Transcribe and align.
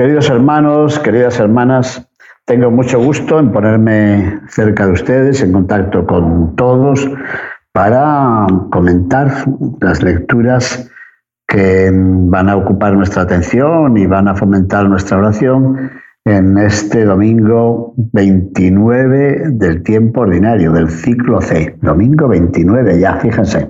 queridos 0.00 0.30
hermanos, 0.30 0.98
queridas 0.98 1.38
hermanas, 1.40 2.08
tengo 2.46 2.70
mucho 2.70 2.98
gusto 2.98 3.38
en 3.38 3.52
ponerme 3.52 4.40
cerca 4.48 4.86
de 4.86 4.92
ustedes, 4.92 5.42
en 5.42 5.52
contacto 5.52 6.06
con 6.06 6.56
todos, 6.56 7.06
para 7.72 8.46
comentar 8.70 9.30
las 9.82 10.02
lecturas 10.02 10.90
que 11.46 11.90
van 11.92 12.48
a 12.48 12.56
ocupar 12.56 12.94
nuestra 12.94 13.24
atención 13.24 13.98
y 13.98 14.06
van 14.06 14.28
a 14.28 14.34
fomentar 14.34 14.88
nuestra 14.88 15.18
oración 15.18 15.90
en 16.24 16.56
este 16.56 17.04
domingo 17.04 17.92
29 17.96 19.50
del 19.50 19.82
tiempo 19.82 20.22
ordinario, 20.22 20.72
del 20.72 20.88
ciclo 20.88 21.42
C. 21.42 21.76
Domingo 21.82 22.26
29 22.26 23.00
ya, 23.00 23.16
fíjense. 23.16 23.68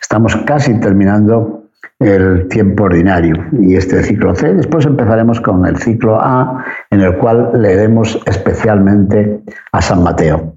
Estamos 0.00 0.34
casi 0.44 0.80
terminando 0.80 1.67
el 2.00 2.46
tiempo 2.48 2.84
ordinario 2.84 3.34
y 3.60 3.74
este 3.74 4.02
ciclo 4.02 4.34
C. 4.34 4.54
Después 4.54 4.86
empezaremos 4.86 5.40
con 5.40 5.66
el 5.66 5.76
ciclo 5.76 6.18
A, 6.20 6.64
en 6.90 7.00
el 7.00 7.16
cual 7.16 7.50
leeremos 7.54 8.20
especialmente 8.26 9.40
a 9.72 9.82
San 9.82 10.02
Mateo. 10.02 10.54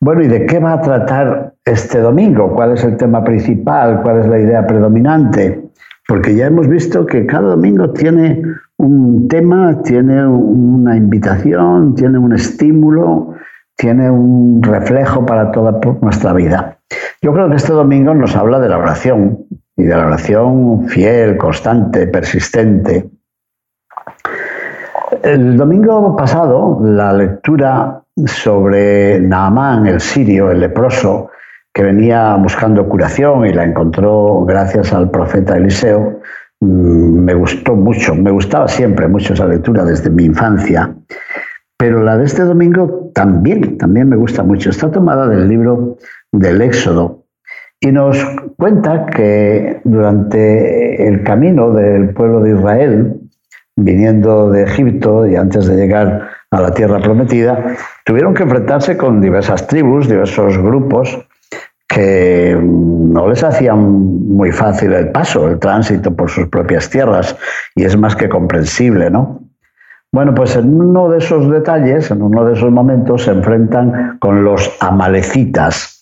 Bueno, 0.00 0.22
¿y 0.22 0.28
de 0.28 0.44
qué 0.44 0.58
va 0.58 0.74
a 0.74 0.82
tratar 0.82 1.54
este 1.64 2.00
domingo? 2.00 2.54
¿Cuál 2.54 2.72
es 2.72 2.84
el 2.84 2.96
tema 2.98 3.24
principal? 3.24 4.02
¿Cuál 4.02 4.20
es 4.20 4.26
la 4.26 4.38
idea 4.38 4.66
predominante? 4.66 5.62
Porque 6.06 6.34
ya 6.36 6.46
hemos 6.46 6.68
visto 6.68 7.06
que 7.06 7.24
cada 7.24 7.48
domingo 7.48 7.90
tiene 7.90 8.42
un 8.76 9.26
tema, 9.28 9.80
tiene 9.82 10.26
una 10.26 10.96
invitación, 10.96 11.94
tiene 11.94 12.18
un 12.18 12.34
estímulo, 12.34 13.34
tiene 13.76 14.10
un 14.10 14.62
reflejo 14.62 15.24
para 15.24 15.50
toda 15.50 15.80
nuestra 16.02 16.34
vida. 16.34 16.78
Yo 17.22 17.32
creo 17.32 17.48
que 17.48 17.56
este 17.56 17.72
domingo 17.72 18.14
nos 18.14 18.36
habla 18.36 18.60
de 18.60 18.68
la 18.68 18.78
oración 18.78 19.46
y 19.76 19.84
de 19.84 19.94
la 19.96 20.06
oración 20.06 20.88
fiel, 20.88 21.36
constante, 21.36 22.06
persistente. 22.06 23.10
El 25.22 25.56
domingo 25.56 26.16
pasado 26.16 26.80
la 26.82 27.12
lectura 27.12 28.02
sobre 28.24 29.20
Naamán, 29.20 29.86
el 29.86 30.00
sirio, 30.00 30.50
el 30.50 30.60
leproso, 30.60 31.30
que 31.74 31.82
venía 31.82 32.34
buscando 32.36 32.88
curación 32.88 33.46
y 33.46 33.52
la 33.52 33.64
encontró 33.64 34.44
gracias 34.46 34.94
al 34.94 35.10
profeta 35.10 35.58
Eliseo, 35.58 36.20
mm, 36.60 37.18
me 37.18 37.34
gustó 37.34 37.74
mucho, 37.74 38.14
me 38.14 38.30
gustaba 38.30 38.66
siempre 38.66 39.06
mucho 39.08 39.34
esa 39.34 39.46
lectura 39.46 39.84
desde 39.84 40.08
mi 40.08 40.24
infancia, 40.24 40.94
pero 41.78 42.02
la 42.02 42.16
de 42.16 42.24
este 42.24 42.44
domingo 42.44 43.10
también, 43.14 43.76
también 43.76 44.08
me 44.08 44.16
gusta 44.16 44.42
mucho. 44.42 44.70
Está 44.70 44.90
tomada 44.90 45.28
del 45.28 45.48
libro 45.48 45.98
del 46.32 46.62
Éxodo 46.62 47.25
y 47.80 47.92
nos 47.92 48.18
cuenta 48.56 49.06
que 49.06 49.80
durante 49.84 51.06
el 51.06 51.22
camino 51.22 51.72
del 51.72 52.10
pueblo 52.14 52.40
de 52.40 52.54
Israel, 52.58 53.20
viniendo 53.76 54.50
de 54.50 54.62
Egipto 54.62 55.26
y 55.26 55.36
antes 55.36 55.66
de 55.66 55.76
llegar 55.76 56.28
a 56.50 56.60
la 56.60 56.72
tierra 56.72 57.00
prometida, 57.00 57.76
tuvieron 58.04 58.34
que 58.34 58.44
enfrentarse 58.44 58.96
con 58.96 59.20
diversas 59.20 59.66
tribus, 59.66 60.08
diversos 60.08 60.56
grupos 60.58 61.26
que 61.88 62.58
no 62.60 63.28
les 63.28 63.44
hacían 63.44 63.78
muy 63.78 64.52
fácil 64.52 64.92
el 64.92 65.10
paso, 65.12 65.48
el 65.48 65.58
tránsito 65.58 66.14
por 66.14 66.30
sus 66.30 66.48
propias 66.48 66.90
tierras, 66.90 67.36
y 67.74 67.84
es 67.84 67.96
más 67.96 68.16
que 68.16 68.28
comprensible, 68.28 69.10
¿no? 69.10 69.42
Bueno, 70.12 70.34
pues 70.34 70.56
en 70.56 70.80
uno 70.80 71.08
de 71.08 71.18
esos 71.18 71.50
detalles, 71.50 72.10
en 72.10 72.22
uno 72.22 72.44
de 72.44 72.54
esos 72.54 72.70
momentos, 72.70 73.24
se 73.24 73.30
enfrentan 73.30 74.18
con 74.18 74.44
los 74.44 74.76
amalecitas. 74.80 75.95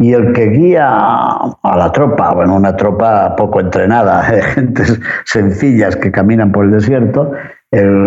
Y 0.00 0.12
el 0.12 0.32
que 0.32 0.46
guía 0.46 0.86
a 0.88 1.76
la 1.76 1.90
tropa, 1.90 2.32
bueno, 2.32 2.54
una 2.54 2.76
tropa 2.76 3.34
poco 3.34 3.60
entrenada, 3.60 4.30
de 4.30 4.42
gentes 4.42 5.00
sencillas 5.24 5.96
que 5.96 6.12
caminan 6.12 6.52
por 6.52 6.64
el 6.64 6.70
desierto, 6.72 7.32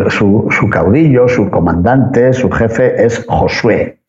su, 0.10 0.70
caudillo, 0.72 1.28
su 1.28 1.50
comandante, 1.50 2.34
su 2.34 2.50
jefe 2.50 3.04
es 3.04 3.26
Josué, 3.28 4.00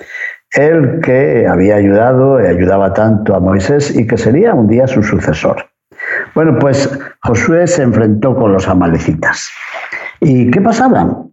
el 0.52 1.00
que 1.00 1.46
había 1.46 1.76
ayudado 1.76 2.42
y 2.42 2.46
ayudaba 2.46 2.94
tanto 2.94 3.34
a 3.34 3.40
Moisés 3.40 3.94
y 3.94 4.06
que 4.06 4.16
sería 4.16 4.54
un 4.54 4.68
día 4.68 4.86
su 4.86 5.02
sucesor. 5.02 5.66
Bueno, 6.34 6.58
pues 6.58 6.98
Josué 7.22 7.66
se 7.66 7.82
enfrentó 7.82 8.34
con 8.34 8.52
los 8.52 8.68
amalecitas. 8.68 9.50
¿Y 10.20 10.50
qué 10.50 10.60
pasaba? 10.60 11.24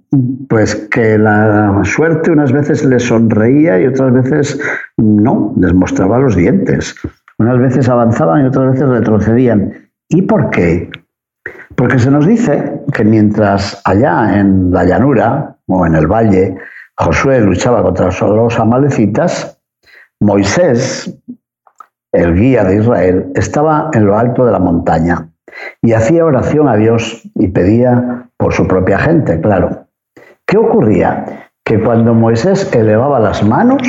Pues 0.47 0.75
que 0.75 1.17
la 1.17 1.81
suerte 1.83 2.31
unas 2.31 2.51
veces 2.51 2.83
les 2.83 3.03
sonreía 3.03 3.79
y 3.79 3.87
otras 3.87 4.13
veces 4.13 4.59
no, 4.97 5.53
les 5.57 5.73
mostraba 5.73 6.17
los 6.19 6.35
dientes. 6.35 6.95
Unas 7.37 7.59
veces 7.59 7.87
avanzaban 7.87 8.43
y 8.43 8.47
otras 8.47 8.73
veces 8.73 8.89
retrocedían. 8.89 9.73
¿Y 10.09 10.23
por 10.23 10.49
qué? 10.49 10.89
Porque 11.75 11.99
se 11.99 12.09
nos 12.09 12.25
dice 12.25 12.81
que 12.91 13.03
mientras 13.03 13.81
allá 13.85 14.39
en 14.39 14.71
la 14.71 14.83
llanura 14.83 15.55
o 15.67 15.85
en 15.85 15.95
el 15.95 16.07
valle 16.07 16.57
Josué 16.97 17.39
luchaba 17.39 17.81
contra 17.81 18.07
los 18.07 18.59
amalecitas, 18.59 19.57
Moisés, 20.19 21.17
el 22.11 22.35
guía 22.35 22.65
de 22.65 22.81
Israel, 22.81 23.31
estaba 23.35 23.89
en 23.93 24.05
lo 24.05 24.17
alto 24.17 24.45
de 24.45 24.51
la 24.51 24.59
montaña 24.59 25.29
y 25.81 25.93
hacía 25.93 26.25
oración 26.25 26.67
a 26.67 26.75
Dios 26.75 27.21
y 27.35 27.47
pedía 27.47 28.29
por 28.35 28.53
su 28.53 28.67
propia 28.67 28.99
gente, 28.99 29.39
claro. 29.39 29.87
¿Qué 30.49 30.57
ocurría? 30.57 31.47
Que 31.63 31.79
cuando 31.79 32.15
Moisés 32.15 32.73
elevaba 32.73 33.19
las 33.19 33.43
manos, 33.43 33.83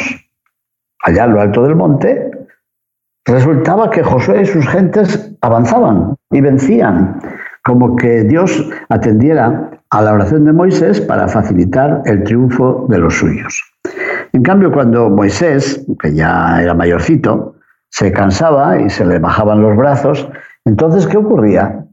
allá 1.02 1.24
en 1.24 1.32
lo 1.32 1.40
alto 1.40 1.62
del 1.62 1.74
monte, 1.74 2.30
resultaba 3.24 3.88
que 3.88 4.02
Josué 4.02 4.42
y 4.42 4.44
sus 4.44 4.68
gentes 4.68 5.34
avanzaban 5.40 6.16
y 6.30 6.42
vencían 6.42 7.18
como 7.64 7.96
que 7.96 8.24
Dios 8.24 8.70
atendiera 8.90 9.70
a 9.88 10.02
la 10.02 10.12
oración 10.12 10.44
de 10.44 10.52
Moisés 10.52 11.00
para 11.00 11.28
facilitar 11.28 12.02
el 12.04 12.24
triunfo 12.24 12.86
de 12.90 12.98
los 12.98 13.14
suyos. 13.14 13.62
En 14.34 14.42
cambio, 14.42 14.70
cuando 14.70 15.08
Moisés, 15.08 15.82
que 15.98 16.14
ya 16.14 16.60
era 16.60 16.74
mayorcito, 16.74 17.54
se 17.88 18.12
cansaba 18.12 18.78
y 18.78 18.90
se 18.90 19.06
le 19.06 19.18
bajaban 19.18 19.62
los 19.62 19.76
brazos, 19.78 20.28
entonces, 20.66 21.06
¿qué 21.06 21.16
ocurría? 21.16 21.86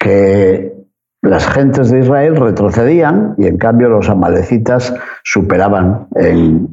Que 0.00 0.79
las 1.22 1.46
gentes 1.48 1.90
de 1.90 2.00
Israel 2.00 2.36
retrocedían 2.36 3.34
y 3.38 3.46
en 3.46 3.58
cambio 3.58 3.88
los 3.88 4.08
amalecitas 4.08 4.94
superaban 5.22 6.06
en, 6.14 6.68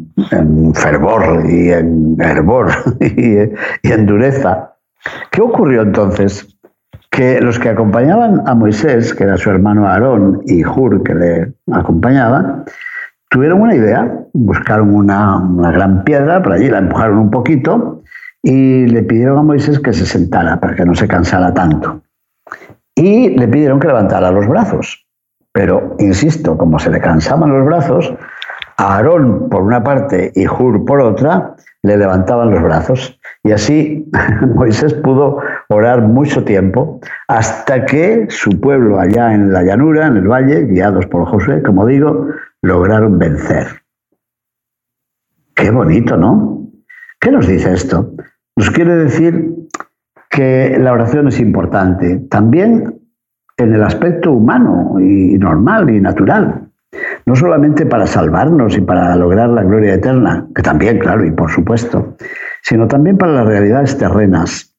fervor 0.74 1.46
y 1.50 1.72
en 1.72 2.16
hervor 2.20 2.70
y 3.02 3.38
en 3.92 4.06
dureza. 4.06 4.74
¿Qué 5.32 5.42
ocurrió 5.42 5.82
entonces? 5.82 6.58
que 7.18 7.42
los 7.42 7.58
que 7.58 7.70
acompañaban 7.70 8.44
a 8.46 8.54
Moisés, 8.54 9.14
que 9.14 9.24
era 9.24 9.38
su 9.38 9.50
hermano 9.50 9.88
Aarón, 9.88 10.42
y 10.46 10.64
Hur, 10.64 11.02
que 11.02 11.16
le 11.16 11.54
acompañaba, 11.72 12.64
tuvieron 13.30 13.62
una 13.62 13.74
idea, 13.74 14.26
buscaron 14.34 14.94
una, 14.94 15.42
gran 15.72 16.04
piedra, 16.04 16.44
por 16.44 16.54
allí 16.54 16.70
la 16.70 16.78
empujaron 16.78 17.18
un 17.18 17.32
poquito 17.32 18.04
y 18.44 18.86
le 18.86 19.02
pidieron 19.02 19.40
a 19.40 19.42
Moisés 19.42 19.80
que 19.80 19.94
se 19.94 20.06
sentara 20.06 20.60
para 20.60 20.76
que 20.76 20.86
no 20.86 20.94
se 20.94 21.08
cansara 21.08 21.54
tanto. 21.56 22.04
Y 22.98 23.30
le 23.30 23.48
pidieron 23.48 23.80
que 23.80 23.88
levantara 23.88 24.32
los 24.32 24.48
brazos. 24.48 25.06
Pero, 25.52 25.96
insisto, 26.00 26.58
como 26.58 26.80
se 26.80 26.90
le 26.90 27.00
cansaban 27.00 27.52
los 27.52 27.64
brazos, 27.64 28.12
Aarón 28.78 29.50
por 29.50 29.62
una 29.62 29.84
parte 29.84 30.32
y 30.36 30.48
Hur 30.48 30.84
por 30.84 31.02
otra 31.02 31.56
le 31.84 31.96
levantaban 31.96 32.50
los 32.50 32.62
brazos. 32.62 33.20
Y 33.44 33.52
así 33.52 34.10
Moisés 34.56 34.96
pudo 34.96 35.40
orar 35.70 36.02
mucho 36.02 36.44
tiempo 36.44 37.00
hasta 37.28 37.86
que 37.86 38.26
su 38.30 38.60
pueblo 38.60 39.00
allá 39.00 39.34
en 39.34 39.54
la 39.54 39.62
llanura, 39.62 40.08
en 40.08 40.18
el 40.18 40.28
valle, 40.28 40.64
guiados 40.64 41.06
por 41.06 41.26
Josué, 41.26 41.62
como 41.62 41.86
digo, 41.86 42.28
lograron 42.64 43.20
vencer. 43.20 43.68
Qué 45.56 45.70
bonito, 45.70 46.18
¿no? 46.18 46.68
¿Qué 47.20 47.32
nos 47.32 47.48
dice 47.48 47.74
esto? 47.74 48.12
Nos 48.56 48.72
quiere 48.72 48.96
decir 48.96 49.56
que 50.30 50.78
la 50.80 50.94
oración 50.94 51.28
es 51.28 51.40
importante, 51.40 52.18
también 52.30 53.00
en 53.58 53.74
el 53.74 53.84
aspecto 53.84 54.32
humano 54.32 55.00
y 55.00 55.38
normal 55.38 55.90
y 55.90 56.00
natural 56.00 56.68
no 57.26 57.36
solamente 57.36 57.86
para 57.86 58.08
salvarnos 58.08 58.78
y 58.78 58.82
para 58.82 59.16
lograr 59.16 59.50
la 59.50 59.64
gloria 59.64 59.96
eterna, 59.96 60.48
que 60.56 60.62
también, 60.62 61.00
claro, 61.00 61.26
y 61.26 61.32
por 61.32 61.52
supuesto, 61.52 62.16
sino 62.62 62.88
también 62.88 63.18
para 63.18 63.34
las 63.34 63.46
realidades 63.46 63.98
terrenas. 63.98 64.74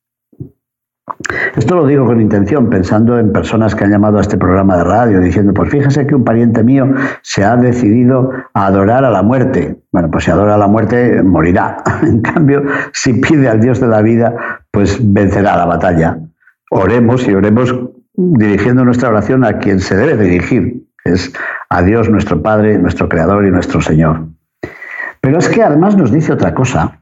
Esto 1.56 1.74
lo 1.74 1.86
digo 1.86 2.06
con 2.06 2.20
intención, 2.20 2.68
pensando 2.70 3.18
en 3.18 3.32
personas 3.32 3.74
que 3.74 3.84
han 3.84 3.90
llamado 3.90 4.18
a 4.18 4.20
este 4.20 4.36
programa 4.36 4.76
de 4.76 4.84
radio 4.84 5.20
diciendo, 5.20 5.52
pues 5.52 5.70
fíjese 5.70 6.06
que 6.06 6.14
un 6.14 6.24
pariente 6.24 6.62
mío 6.62 6.94
se 7.22 7.44
ha 7.44 7.56
decidido 7.56 8.30
a 8.54 8.66
adorar 8.66 9.04
a 9.04 9.10
la 9.10 9.22
muerte. 9.22 9.80
Bueno, 9.90 10.10
pues 10.10 10.24
si 10.24 10.30
adora 10.30 10.54
a 10.54 10.58
la 10.58 10.68
muerte, 10.68 11.22
morirá. 11.22 11.78
En 12.02 12.20
cambio, 12.20 12.62
si 12.92 13.14
pide 13.14 13.48
al 13.48 13.60
Dios 13.60 13.80
de 13.80 13.88
la 13.88 14.02
vida, 14.02 14.57
pues 14.78 14.96
vencerá 15.02 15.56
la 15.56 15.66
batalla. 15.66 16.20
Oremos 16.70 17.26
y 17.26 17.34
oremos 17.34 17.74
dirigiendo 18.14 18.84
nuestra 18.84 19.08
oración 19.08 19.44
a 19.44 19.58
quien 19.58 19.80
se 19.80 19.96
debe 19.96 20.22
dirigir, 20.22 20.84
es 21.04 21.32
a 21.68 21.82
Dios 21.82 22.08
nuestro 22.08 22.40
Padre, 22.40 22.78
nuestro 22.78 23.08
Creador 23.08 23.44
y 23.44 23.50
nuestro 23.50 23.80
Señor. 23.80 24.28
Pero 25.20 25.38
es 25.38 25.48
que 25.48 25.64
además 25.64 25.96
nos 25.96 26.12
dice 26.12 26.32
otra 26.32 26.54
cosa, 26.54 27.00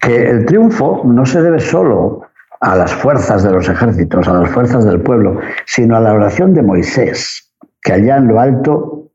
que 0.00 0.30
el 0.30 0.46
triunfo 0.46 1.02
no 1.04 1.26
se 1.26 1.42
debe 1.42 1.60
solo 1.60 2.22
a 2.62 2.74
las 2.74 2.94
fuerzas 2.94 3.42
de 3.42 3.52
los 3.52 3.68
ejércitos, 3.68 4.26
a 4.26 4.32
las 4.32 4.48
fuerzas 4.48 4.86
del 4.86 5.02
pueblo, 5.02 5.38
sino 5.66 5.98
a 5.98 6.00
la 6.00 6.14
oración 6.14 6.54
de 6.54 6.62
Moisés, 6.62 7.52
que 7.82 7.92
allá 7.92 8.16
en 8.16 8.28
lo 8.28 8.40
alto, 8.40 9.10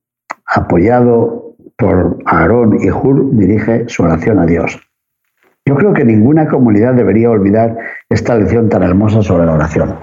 apoyado 0.46 1.56
por 1.80 2.20
Aarón 2.28 2.78
y 2.80 2.92
Hur, 2.92 3.36
dirige 3.36 3.90
su 3.90 4.04
oración 4.04 4.38
a 4.38 4.46
Dios. 4.46 4.80
Yo 5.66 5.76
creo 5.76 5.94
que 5.94 6.04
ninguna 6.04 6.48
comunidad 6.48 6.94
debería 6.94 7.30
olvidar 7.30 7.78
esta 8.10 8.36
lección 8.36 8.70
tan 8.70 8.84
hermosa 8.84 9.22
sobre 9.22 9.46
la 9.46 9.54
oración. 9.54 9.96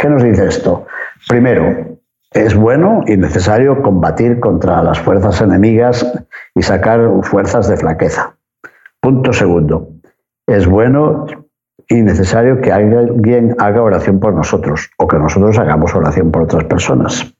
¿Qué 0.00 0.08
nos 0.08 0.22
dice 0.22 0.46
esto? 0.46 0.86
Primero, 1.28 1.98
es 2.32 2.54
bueno 2.54 3.02
y 3.06 3.16
necesario 3.16 3.82
combatir 3.82 4.38
contra 4.38 4.82
las 4.82 5.00
fuerzas 5.00 5.40
enemigas 5.40 6.06
y 6.54 6.62
sacar 6.62 7.00
fuerzas 7.22 7.68
de 7.68 7.76
flaqueza. 7.76 8.36
Punto 9.00 9.32
segundo, 9.32 9.88
es 10.46 10.66
bueno 10.66 11.26
y 11.88 12.02
necesario 12.02 12.60
que 12.60 12.70
alguien 12.70 13.56
haga 13.58 13.82
oración 13.82 14.20
por 14.20 14.34
nosotros 14.34 14.90
o 14.98 15.08
que 15.08 15.18
nosotros 15.18 15.58
hagamos 15.58 15.94
oración 15.94 16.30
por 16.30 16.42
otras 16.42 16.64
personas. 16.64 17.34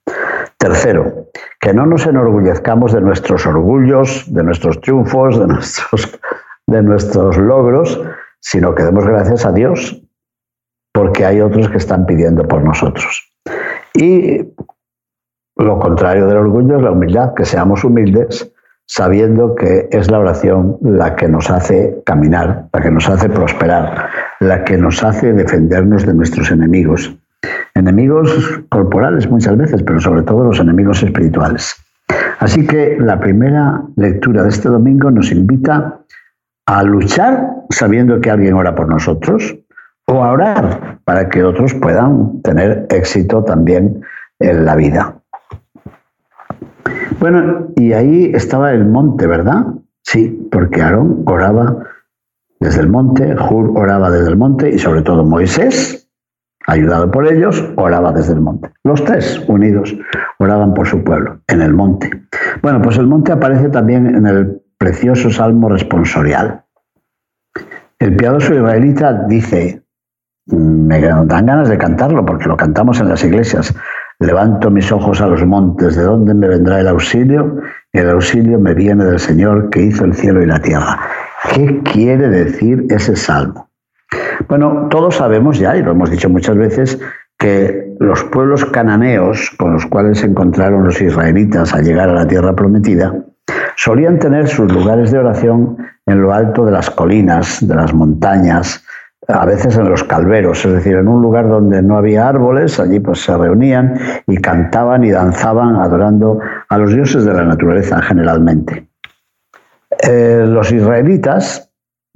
Tercero, 0.57 1.27
que 1.59 1.73
no 1.73 1.85
nos 1.85 2.05
enorgullezcamos 2.07 2.91
de 2.91 3.01
nuestros 3.01 3.45
orgullos, 3.45 4.25
de 4.33 4.43
nuestros 4.43 4.81
triunfos, 4.81 5.39
de 5.39 5.47
nuestros, 5.47 6.19
de 6.69 6.81
nuestros 6.81 7.37
logros, 7.37 8.01
sino 8.39 8.75
que 8.75 8.83
demos 8.83 9.05
gracias 9.05 9.45
a 9.45 9.51
Dios 9.51 10.01
porque 10.93 11.25
hay 11.25 11.41
otros 11.41 11.69
que 11.69 11.77
están 11.77 12.05
pidiendo 12.05 12.47
por 12.47 12.63
nosotros. 12.63 13.31
Y 13.93 14.53
lo 15.55 15.79
contrario 15.79 16.27
del 16.27 16.37
orgullo 16.37 16.77
es 16.77 16.81
la 16.81 16.91
humildad, 16.91 17.33
que 17.35 17.45
seamos 17.45 17.83
humildes 17.83 18.51
sabiendo 18.85 19.53
que 19.53 19.87
es 19.91 20.09
la 20.09 20.17
oración 20.17 20.77
la 20.81 21.15
que 21.15 21.27
nos 21.27 21.51
hace 21.51 22.01
caminar, 22.05 22.69
la 22.73 22.81
que 22.81 22.89
nos 22.89 23.07
hace 23.07 23.29
prosperar, 23.29 24.09
la 24.39 24.63
que 24.63 24.77
nos 24.77 25.03
hace 25.03 25.31
defendernos 25.31 26.07
de 26.07 26.13
nuestros 26.15 26.49
enemigos. 26.49 27.15
Enemigos 27.75 28.61
corporales 28.69 29.29
muchas 29.29 29.55
veces, 29.57 29.83
pero 29.83 29.99
sobre 29.99 30.23
todo 30.23 30.43
los 30.43 30.59
enemigos 30.59 31.03
espirituales. 31.03 31.75
Así 32.39 32.65
que 32.65 32.97
la 32.99 33.19
primera 33.19 33.83
lectura 33.95 34.41
de 34.41 34.49
este 34.49 34.69
domingo 34.69 35.11
nos 35.11 35.31
invita 35.31 35.99
a 36.69 36.83
luchar 36.83 37.65
sabiendo 37.71 38.21
que 38.21 38.29
alguien 38.29 38.53
ora 38.53 38.75
por 38.75 38.87
nosotros 38.87 39.57
o 40.05 40.23
a 40.23 40.31
orar 40.31 40.99
para 41.03 41.27
que 41.27 41.43
otros 41.43 41.73
puedan 41.73 42.43
tener 42.43 42.85
éxito 42.91 43.43
también 43.43 44.01
en 44.37 44.65
la 44.65 44.75
vida. 44.75 45.15
Bueno, 47.19 47.69
y 47.75 47.93
ahí 47.93 48.31
estaba 48.35 48.71
el 48.71 48.85
monte, 48.85 49.25
¿verdad? 49.25 49.65
Sí, 50.03 50.47
porque 50.51 50.83
Aarón 50.83 51.23
oraba 51.25 51.75
desde 52.59 52.81
el 52.81 52.87
monte, 52.87 53.35
Hur 53.35 53.71
oraba 53.75 54.11
desde 54.11 54.29
el 54.29 54.37
monte 54.37 54.69
y 54.69 54.77
sobre 54.77 55.01
todo 55.01 55.23
Moisés, 55.23 56.07
ayudado 56.67 57.09
por 57.09 57.25
ellos, 57.25 57.67
oraba 57.77 58.11
desde 58.11 58.33
el 58.33 58.41
monte. 58.41 58.69
Los 58.83 59.03
tres 59.03 59.43
unidos 59.47 59.97
oraban 60.37 60.75
por 60.75 60.85
su 60.85 61.03
pueblo, 61.03 61.39
en 61.47 61.63
el 61.63 61.73
monte. 61.73 62.11
Bueno, 62.61 62.79
pues 62.79 62.99
el 62.99 63.07
monte 63.07 63.31
aparece 63.31 63.69
también 63.69 64.05
en 64.05 64.27
el 64.27 64.61
precioso 64.79 65.29
salmo 65.29 65.69
responsorial. 65.69 66.63
El 67.99 68.15
piadoso 68.15 68.53
israelita 68.53 69.25
dice, 69.27 69.83
me 70.47 71.01
dan 71.01 71.27
ganas 71.27 71.67
de 71.67 71.77
cantarlo 71.77 72.25
porque 72.25 72.47
lo 72.47 72.55
cantamos 72.55 72.99
en 73.01 73.09
las 73.09 73.23
iglesias. 73.23 73.75
Levanto 74.19 74.71
mis 74.71 74.91
ojos 74.91 75.21
a 75.21 75.27
los 75.27 75.45
montes, 75.45 75.95
¿de 75.95 76.03
dónde 76.03 76.33
me 76.33 76.47
vendrá 76.47 76.79
el 76.79 76.87
auxilio? 76.87 77.57
El 77.91 78.09
auxilio 78.09 78.59
me 78.59 78.73
viene 78.73 79.03
del 79.03 79.19
Señor 79.19 79.69
que 79.69 79.81
hizo 79.81 80.05
el 80.05 80.15
cielo 80.15 80.41
y 80.41 80.45
la 80.45 80.59
tierra. 80.59 80.99
¿Qué 81.53 81.81
quiere 81.83 82.29
decir 82.29 82.85
ese 82.89 83.15
salmo? 83.15 83.69
Bueno, 84.47 84.87
todos 84.89 85.15
sabemos 85.15 85.59
ya, 85.59 85.75
y 85.75 85.83
lo 85.83 85.91
hemos 85.91 86.09
dicho 86.09 86.29
muchas 86.29 86.55
veces, 86.55 86.99
que 87.37 87.95
los 87.99 88.23
pueblos 88.25 88.65
cananeos 88.65 89.51
con 89.57 89.73
los 89.73 89.85
cuales 89.85 90.19
se 90.19 90.25
encontraron 90.25 90.83
los 90.83 91.01
israelitas 91.01 91.73
al 91.73 91.83
llegar 91.83 92.09
a 92.09 92.13
la 92.13 92.27
tierra 92.27 92.55
prometida, 92.55 93.13
solían 93.79 94.19
tener 94.19 94.49
sus 94.49 94.69
lugares 94.69 95.09
de 95.11 95.19
oración 95.19 95.77
en 96.05 96.21
lo 96.21 96.33
alto 96.33 96.65
de 96.65 96.71
las 96.71 96.89
colinas, 96.89 97.65
de 97.65 97.75
las 97.75 97.93
montañas, 97.93 98.83
a 99.25 99.45
veces 99.45 99.77
en 99.77 99.89
los 99.89 100.03
calveros, 100.03 100.65
es 100.65 100.73
decir, 100.73 100.97
en 100.97 101.07
un 101.07 101.21
lugar 101.21 101.47
donde 101.47 101.81
no 101.81 101.97
había 101.97 102.27
árboles, 102.27 102.77
allí 102.77 102.99
pues 102.99 103.21
se 103.21 103.37
reunían 103.37 103.97
y 104.27 104.35
cantaban 104.37 105.05
y 105.05 105.11
danzaban 105.11 105.77
adorando 105.77 106.39
a 106.67 106.77
los 106.77 106.93
dioses 106.93 107.23
de 107.23 107.33
la 107.33 107.45
naturaleza 107.45 108.01
generalmente. 108.01 108.89
Eh, 110.03 110.43
los 110.45 110.73
israelitas 110.73 111.71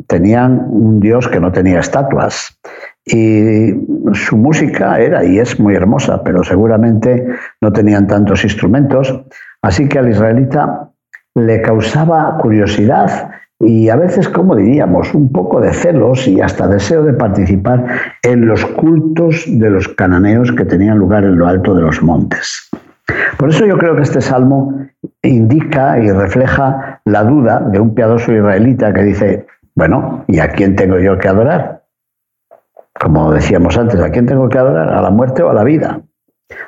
tenían 0.05 0.65
un 0.69 0.99
dios 0.99 1.29
que 1.29 1.39
no 1.39 1.53
tenía 1.53 1.79
estatuas 1.79 2.59
y 3.05 3.69
su 4.11 4.35
música 4.35 4.99
era 4.99 5.23
y 5.23 5.39
es 5.39 5.57
muy 5.61 5.75
hermosa, 5.75 6.23
pero 6.25 6.43
seguramente 6.43 7.25
no 7.61 7.71
tenían 7.71 8.05
tantos 8.07 8.43
instrumentos, 8.43 9.23
así 9.61 9.87
que 9.87 9.99
al 9.99 10.09
israelita 10.09 10.89
le 11.35 11.61
causaba 11.61 12.37
curiosidad 12.37 13.31
y 13.59 13.89
a 13.89 13.95
veces, 13.95 14.27
como 14.27 14.55
diríamos, 14.55 15.13
un 15.13 15.31
poco 15.31 15.61
de 15.61 15.73
celos 15.73 16.27
y 16.27 16.41
hasta 16.41 16.67
deseo 16.67 17.03
de 17.03 17.13
participar 17.13 17.85
en 18.21 18.45
los 18.45 18.65
cultos 18.65 19.45
de 19.47 19.69
los 19.69 19.87
cananeos 19.87 20.51
que 20.51 20.65
tenían 20.65 20.97
lugar 20.97 21.23
en 21.23 21.37
lo 21.37 21.47
alto 21.47 21.73
de 21.73 21.81
los 21.81 22.01
montes. 22.01 22.69
Por 23.37 23.49
eso 23.49 23.65
yo 23.65 23.77
creo 23.77 23.95
que 23.95 24.01
este 24.01 24.21
salmo 24.21 24.85
indica 25.21 25.99
y 25.99 26.11
refleja 26.11 27.01
la 27.05 27.23
duda 27.23 27.59
de 27.59 27.79
un 27.79 27.95
piadoso 27.95 28.33
israelita 28.33 28.93
que 28.93 29.03
dice, 29.03 29.47
bueno, 29.75 30.25
¿y 30.27 30.39
a 30.39 30.49
quién 30.49 30.75
tengo 30.75 30.99
yo 30.99 31.17
que 31.17 31.27
adorar? 31.27 31.83
Como 32.99 33.31
decíamos 33.31 33.77
antes, 33.77 33.99
¿a 34.01 34.11
quién 34.11 34.25
tengo 34.25 34.47
que 34.49 34.57
adorar? 34.57 34.89
¿A 34.89 35.01
la 35.01 35.09
muerte 35.09 35.41
o 35.41 35.49
a 35.49 35.53
la 35.53 35.63
vida? 35.63 36.01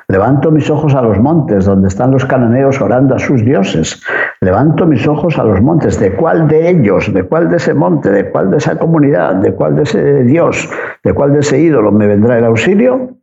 Levanto 0.08 0.50
mis 0.50 0.70
ojos 0.70 0.94
a 0.94 1.02
los 1.02 1.18
montes, 1.18 1.64
donde 1.64 1.88
están 1.88 2.12
los 2.12 2.24
cananeos 2.24 2.80
orando 2.80 3.14
a 3.14 3.18
sus 3.18 3.44
dioses. 3.44 4.02
Levanto 4.40 4.86
mis 4.86 5.06
ojos 5.06 5.38
a 5.38 5.44
los 5.44 5.60
montes. 5.60 5.98
¿De 5.98 6.14
cuál 6.14 6.46
de 6.46 6.70
ellos? 6.70 7.12
¿De 7.12 7.24
cuál 7.24 7.48
de 7.48 7.56
ese 7.56 7.74
monte? 7.74 8.10
¿De 8.10 8.30
cuál 8.30 8.50
de 8.50 8.58
esa 8.58 8.78
comunidad? 8.78 9.36
¿De 9.36 9.52
cuál 9.52 9.76
de 9.76 9.82
ese 9.82 10.24
dios? 10.24 10.70
¿De 11.02 11.12
cuál 11.12 11.32
de 11.32 11.40
ese 11.40 11.58
ídolo 11.58 11.90
me 11.90 12.06
vendrá 12.06 12.38
el 12.38 12.44
auxilio? 12.44 13.16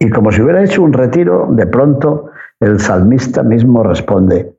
Y 0.00 0.10
como 0.10 0.30
si 0.30 0.42
hubiera 0.42 0.62
hecho 0.62 0.82
un 0.82 0.92
retiro, 0.92 1.48
de 1.50 1.66
pronto 1.66 2.30
el 2.60 2.80
salmista 2.80 3.42
mismo 3.42 3.82
responde, 3.82 4.52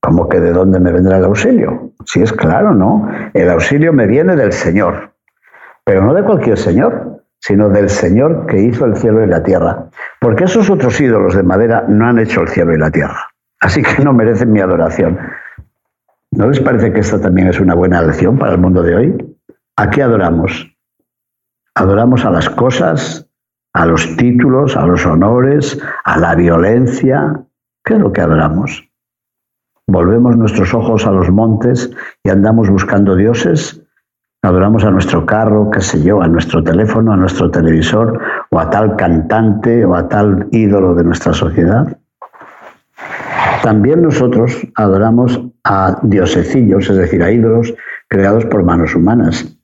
¿cómo 0.00 0.28
que 0.28 0.40
de 0.40 0.52
dónde 0.52 0.80
me 0.80 0.92
vendrá 0.92 1.18
el 1.18 1.24
auxilio? 1.24 1.90
Si 2.04 2.22
es 2.22 2.32
claro, 2.32 2.72
¿no? 2.72 3.08
El 3.34 3.50
auxilio 3.50 3.92
me 3.92 4.06
viene 4.06 4.36
del 4.36 4.52
Señor, 4.52 5.10
pero 5.84 6.02
no 6.02 6.14
de 6.14 6.22
cualquier 6.22 6.58
Señor, 6.58 7.22
sino 7.46 7.68
del 7.68 7.88
Señor 7.88 8.46
que 8.46 8.60
hizo 8.60 8.86
el 8.86 8.96
cielo 8.96 9.22
y 9.22 9.28
la 9.28 9.40
tierra. 9.40 9.88
Porque 10.20 10.44
esos 10.44 10.68
otros 10.68 11.00
ídolos 11.00 11.36
de 11.36 11.44
madera 11.44 11.84
no 11.86 12.08
han 12.08 12.18
hecho 12.18 12.40
el 12.40 12.48
cielo 12.48 12.74
y 12.74 12.78
la 12.78 12.90
tierra. 12.90 13.28
Así 13.60 13.82
que 13.82 14.02
no 14.02 14.12
merecen 14.12 14.50
mi 14.50 14.60
adoración. 14.60 15.16
¿No 16.32 16.48
les 16.48 16.58
parece 16.58 16.92
que 16.92 17.00
esta 17.00 17.20
también 17.20 17.46
es 17.46 17.60
una 17.60 17.74
buena 17.74 18.02
lección 18.02 18.36
para 18.36 18.52
el 18.52 18.58
mundo 18.58 18.82
de 18.82 18.96
hoy? 18.96 19.36
¿A 19.76 19.90
qué 19.90 20.02
adoramos? 20.02 20.76
¿Adoramos 21.76 22.24
a 22.24 22.30
las 22.30 22.50
cosas, 22.50 23.28
a 23.72 23.86
los 23.86 24.16
títulos, 24.16 24.76
a 24.76 24.84
los 24.84 25.06
honores, 25.06 25.80
a 26.04 26.18
la 26.18 26.34
violencia? 26.34 27.44
¿Qué 27.84 27.94
es 27.94 28.00
lo 28.00 28.12
que 28.12 28.22
adoramos? 28.22 28.90
¿Volvemos 29.86 30.36
nuestros 30.36 30.74
ojos 30.74 31.06
a 31.06 31.12
los 31.12 31.30
montes 31.30 31.92
y 32.24 32.30
andamos 32.30 32.68
buscando 32.68 33.14
dioses? 33.14 33.85
Adoramos 34.46 34.84
a 34.84 34.92
nuestro 34.92 35.26
carro, 35.26 35.72
qué 35.72 35.80
sé 35.80 36.00
yo, 36.04 36.22
a 36.22 36.28
nuestro 36.28 36.62
teléfono, 36.62 37.12
a 37.12 37.16
nuestro 37.16 37.50
televisor, 37.50 38.20
o 38.50 38.60
a 38.60 38.70
tal 38.70 38.94
cantante 38.94 39.84
o 39.84 39.96
a 39.96 40.06
tal 40.06 40.46
ídolo 40.52 40.94
de 40.94 41.02
nuestra 41.02 41.32
sociedad. 41.32 41.98
También 43.64 44.02
nosotros 44.02 44.56
adoramos 44.76 45.40
a 45.64 45.98
diosecillos, 46.00 46.88
es 46.88 46.96
decir, 46.96 47.24
a 47.24 47.32
ídolos 47.32 47.74
creados 48.06 48.44
por 48.44 48.62
manos 48.62 48.94
humanas. 48.94 49.58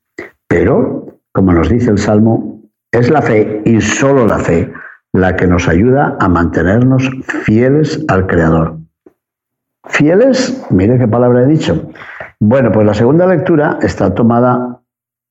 Pero, 0.49 1.07
como 1.31 1.53
nos 1.53 1.69
dice 1.69 1.93
el 1.93 1.99
Salmo, 1.99 2.61
es 2.91 3.09
la 3.09 3.23
fe 3.23 3.63
y 3.65 3.81
solo 3.81 4.27
la 4.27 4.41
fe 4.41 4.73
la 5.13 5.37
que 5.37 5.47
nos 5.47 5.69
ayuda 5.69 6.17
a 6.19 6.29
mantenernos 6.29 7.09
fieles 7.45 8.05
al 8.09 8.27
Creador. 8.27 8.79
Fieles, 9.85 10.67
mire 10.71 10.99
qué 10.99 11.07
palabra 11.07 11.45
he 11.45 11.47
dicho, 11.47 11.89
bueno, 12.45 12.73
pues 12.73 12.85
la 12.85 12.93
segunda 12.93 13.25
lectura 13.25 13.79
está 13.83 14.13
tomada 14.13 14.81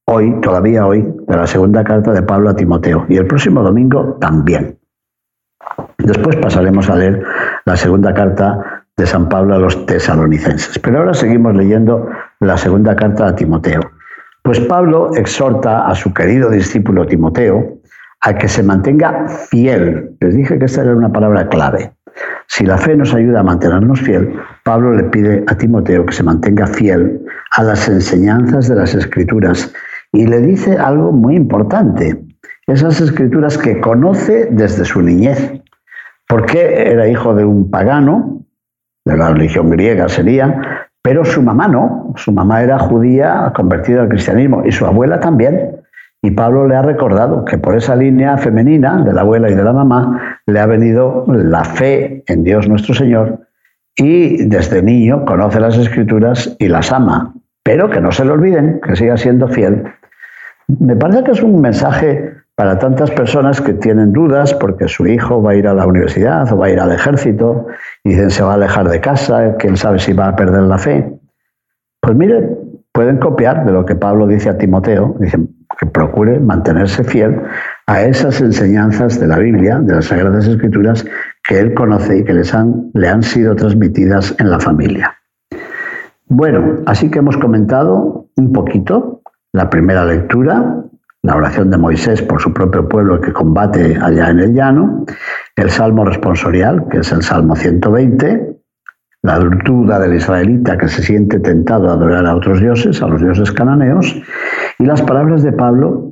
hoy, 0.08 0.40
todavía 0.40 0.88
hoy, 0.88 1.06
de 1.28 1.36
la 1.36 1.46
segunda 1.46 1.84
carta 1.84 2.14
de 2.14 2.22
Pablo 2.22 2.50
a 2.50 2.56
Timoteo 2.56 3.06
y 3.10 3.18
el 3.18 3.28
próximo 3.28 3.62
domingo 3.62 4.18
también. 4.22 4.80
Después 5.98 6.38
pasaremos 6.38 6.90
a 6.90 6.96
leer 6.96 7.22
la 7.66 7.76
segunda 7.76 8.14
carta 8.14 8.86
de 8.96 9.06
San 9.06 9.28
Pablo 9.28 9.56
a 9.56 9.60
los 9.60 9.86
tesalonicenses. 9.86 10.80
Pero 10.80 11.00
ahora 11.00 11.14
seguimos 11.14 11.54
leyendo 11.54 12.08
la 12.40 12.56
segunda 12.56 12.96
carta 12.96 13.28
a 13.28 13.36
Timoteo. 13.36 13.82
Pues 14.42 14.62
Pablo 14.62 15.14
exhorta 15.14 15.88
a 15.88 15.96
su 15.96 16.14
querido 16.14 16.50
discípulo 16.50 17.06
Timoteo 17.06 17.78
a 18.22 18.36
que 18.36 18.48
se 18.48 18.64
mantenga 18.64 19.28
fiel. 19.28 20.16
Les 20.22 20.34
dije 20.34 20.58
que 20.58 20.64
esta 20.64 20.84
era 20.84 20.96
una 20.96 21.12
palabra 21.12 21.50
clave. 21.50 21.92
Si 22.54 22.66
la 22.66 22.78
fe 22.78 22.98
nos 22.98 23.14
ayuda 23.14 23.40
a 23.40 23.44
mantenernos 23.44 24.02
fiel, 24.02 24.34
Pablo 24.66 24.92
le 24.92 25.06
pide 25.06 25.42
a 25.48 25.56
Timoteo 25.56 26.06
que 26.06 26.12
se 26.12 26.22
mantenga 26.22 26.68
fiel 26.68 27.26
a 27.52 27.64
las 27.64 27.88
enseñanzas 27.88 28.68
de 28.68 28.76
las 28.76 28.94
escrituras 28.94 29.74
y 30.12 30.28
le 30.28 30.42
dice 30.42 30.78
algo 30.78 31.14
muy 31.14 31.38
importante. 31.38 32.22
Esas 32.68 33.00
escrituras 33.00 33.58
que 33.58 33.80
conoce 33.80 34.50
desde 34.52 34.84
su 34.84 35.02
niñez. 35.02 35.62
Porque 36.28 36.92
era 36.92 37.08
hijo 37.08 37.34
de 37.36 37.46
un 37.46 37.72
pagano, 37.72 38.44
de 39.06 39.16
la 39.16 39.30
religión 39.30 39.70
griega 39.70 40.10
sería, 40.10 40.90
pero 41.02 41.24
su 41.24 41.42
mamá 41.42 41.70
no. 41.70 42.14
Su 42.18 42.34
mamá 42.34 42.64
era 42.64 42.80
judía 42.80 43.54
convertida 43.56 44.02
al 44.02 44.10
cristianismo 44.10 44.64
y 44.66 44.74
su 44.74 44.86
abuela 44.86 45.22
también. 45.22 45.78
Y 46.22 46.32
Pablo 46.32 46.68
le 46.68 46.76
ha 46.76 46.82
recordado 46.82 47.46
que 47.46 47.58
por 47.58 47.78
esa 47.78 47.96
línea 47.96 48.38
femenina 48.38 49.02
de 49.06 49.14
la 49.14 49.22
abuela 49.22 49.50
y 49.50 49.56
de 49.56 49.64
la 49.64 49.72
mamá 49.72 50.31
le 50.52 50.60
ha 50.60 50.66
venido 50.66 51.26
la 51.28 51.64
fe 51.64 52.24
en 52.28 52.44
Dios 52.44 52.68
nuestro 52.68 52.94
Señor 52.94 53.40
y 53.96 54.46
desde 54.46 54.82
niño 54.82 55.26
conoce 55.26 55.60
las 55.60 55.78
escrituras 55.78 56.56
y 56.60 56.68
las 56.68 56.92
ama, 56.92 57.34
pero 57.64 57.90
que 57.90 58.02
no 58.02 58.12
se 58.12 58.26
le 58.26 58.32
olviden, 58.32 58.80
que 58.82 58.96
siga 58.96 59.18
siendo 59.18 59.48
fiel. 59.48 59.84
Me 60.80 60.96
parece 60.96 61.24
que 61.24 61.32
es 61.32 61.44
un 61.44 61.60
mensaje 61.60 62.34
para 62.56 62.80
tantas 62.80 63.12
personas 63.12 63.60
que 63.60 63.74
tienen 63.74 64.14
dudas 64.14 64.54
porque 64.54 64.88
su 64.88 65.08
hijo 65.08 65.42
va 65.42 65.52
a 65.52 65.56
ir 65.56 65.68
a 65.68 65.74
la 65.74 65.86
universidad 65.86 66.52
o 66.52 66.58
va 66.58 66.68
a 66.68 66.70
ir 66.70 66.80
al 66.80 66.92
ejército 66.92 67.68
y 68.04 68.10
dicen 68.10 68.30
se 68.30 68.44
va 68.44 68.52
a 68.52 68.56
alejar 68.56 68.88
de 68.88 69.02
casa, 69.02 69.56
quién 69.58 69.78
sabe 69.78 70.00
si 70.00 70.14
va 70.14 70.28
a 70.28 70.36
perder 70.36 70.64
la 70.64 70.78
fe. 70.78 71.12
Pues 72.02 72.16
mire, 72.16 72.50
pueden 72.92 73.18
copiar 73.18 73.66
de 73.66 73.72
lo 73.72 73.86
que 73.86 73.96
Pablo 73.96 74.28
dice 74.28 74.50
a 74.50 74.58
Timoteo, 74.58 75.16
dicen 75.20 75.50
que 75.80 75.86
procure 75.86 76.40
mantenerse 76.40 77.04
fiel 77.04 77.42
a 77.88 78.04
esas 78.04 78.42
enseñanzas 78.42 79.20
de 79.20 79.28
la 79.28 79.38
Biblia, 79.38 79.80
de 79.80 79.96
las 79.96 80.06
Sagradas 80.06 80.48
Escrituras, 80.48 81.06
que 81.44 81.60
él 81.60 81.74
conoce 81.74 82.20
y 82.20 82.24
que 82.24 82.34
les 82.34 82.54
han, 82.54 82.92
le 82.94 83.08
han 83.08 83.24
sido 83.24 83.56
transmitidas 83.56 84.36
en 84.40 84.50
la 84.50 84.60
familia. 84.60 85.18
Bueno, 86.28 86.78
así 86.86 87.10
que 87.12 87.20
hemos 87.20 87.38
comentado 87.38 88.28
un 88.38 88.54
poquito 88.54 89.22
la 89.54 89.70
primera 89.70 90.06
lectura, 90.06 90.86
la 91.24 91.36
oración 91.36 91.70
de 91.70 91.78
Moisés 91.78 92.22
por 92.22 92.42
su 92.42 92.54
propio 92.54 92.88
pueblo 92.88 93.20
que 93.20 93.34
combate 93.34 93.98
allá 94.02 94.30
en 94.30 94.40
el 94.40 94.54
llano, 94.54 95.06
el 95.56 95.70
salmo 95.70 96.06
responsorial, 96.06 96.88
que 96.90 97.00
es 97.00 97.12
el 97.12 97.22
Salmo 97.22 97.56
120, 97.56 98.58
la 99.24 99.38
duda 99.38 100.00
del 100.00 100.16
israelita 100.16 100.78
que 100.78 100.88
se 100.88 101.04
siente 101.04 101.40
tentado 101.40 101.90
a 101.90 101.94
adorar 101.94 102.26
a 102.26 102.36
otros 102.36 102.60
dioses, 102.60 103.02
a 103.04 103.08
los 103.08 103.22
dioses 103.22 103.52
cananeos, 103.52 104.16
y 104.80 104.86
las 104.86 105.02
palabras 105.02 105.44
de 105.44 105.52
Pablo 105.52 106.11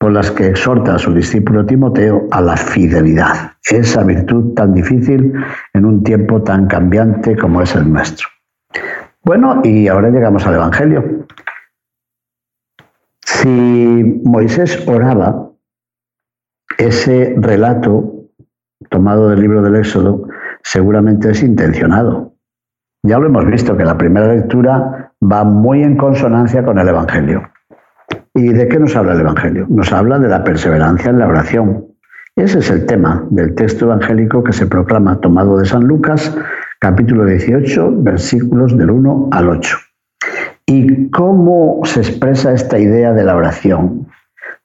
por 0.00 0.12
las 0.12 0.30
que 0.30 0.48
exhorta 0.48 0.94
a 0.94 0.98
su 0.98 1.12
discípulo 1.12 1.66
Timoteo 1.66 2.26
a 2.30 2.40
la 2.40 2.56
fidelidad, 2.56 3.52
esa 3.70 4.02
virtud 4.02 4.54
tan 4.54 4.72
difícil 4.72 5.34
en 5.74 5.84
un 5.84 6.02
tiempo 6.02 6.42
tan 6.42 6.68
cambiante 6.68 7.36
como 7.36 7.60
es 7.60 7.76
el 7.76 7.92
nuestro. 7.92 8.26
Bueno, 9.22 9.60
y 9.62 9.88
ahora 9.88 10.08
llegamos 10.08 10.46
al 10.46 10.54
Evangelio. 10.54 11.26
Si 13.20 14.22
Moisés 14.24 14.88
oraba, 14.88 15.50
ese 16.78 17.34
relato 17.36 18.26
tomado 18.88 19.28
del 19.28 19.40
libro 19.40 19.60
del 19.60 19.76
Éxodo 19.76 20.26
seguramente 20.62 21.30
es 21.30 21.42
intencionado. 21.42 22.32
Ya 23.02 23.18
lo 23.18 23.26
hemos 23.26 23.44
visto 23.44 23.76
que 23.76 23.84
la 23.84 23.98
primera 23.98 24.32
lectura 24.32 25.12
va 25.22 25.44
muy 25.44 25.82
en 25.82 25.98
consonancia 25.98 26.64
con 26.64 26.78
el 26.78 26.88
Evangelio. 26.88 27.42
¿Y 28.34 28.48
de 28.48 28.68
qué 28.68 28.78
nos 28.78 28.96
habla 28.96 29.14
el 29.14 29.20
Evangelio? 29.20 29.66
Nos 29.68 29.92
habla 29.92 30.18
de 30.18 30.28
la 30.28 30.44
perseverancia 30.44 31.10
en 31.10 31.18
la 31.18 31.28
oración. 31.28 31.86
Ese 32.36 32.60
es 32.60 32.70
el 32.70 32.86
tema 32.86 33.26
del 33.30 33.54
texto 33.54 33.86
evangélico 33.86 34.44
que 34.44 34.52
se 34.52 34.66
proclama 34.66 35.20
tomado 35.20 35.58
de 35.58 35.66
San 35.66 35.84
Lucas, 35.84 36.36
capítulo 36.78 37.24
18, 37.26 38.02
versículos 38.02 38.76
del 38.78 38.90
1 38.90 39.28
al 39.32 39.48
8. 39.48 39.76
¿Y 40.66 41.10
cómo 41.10 41.80
se 41.84 42.00
expresa 42.00 42.52
esta 42.52 42.78
idea 42.78 43.12
de 43.12 43.24
la 43.24 43.36
oración? 43.36 44.06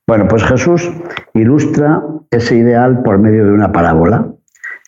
Bueno, 0.08 0.28
pues 0.28 0.44
Jesús 0.44 0.92
ilustra 1.34 2.04
ese 2.30 2.56
ideal 2.56 3.02
por 3.02 3.18
medio 3.18 3.46
de 3.46 3.52
una 3.52 3.72
parábola 3.72 4.28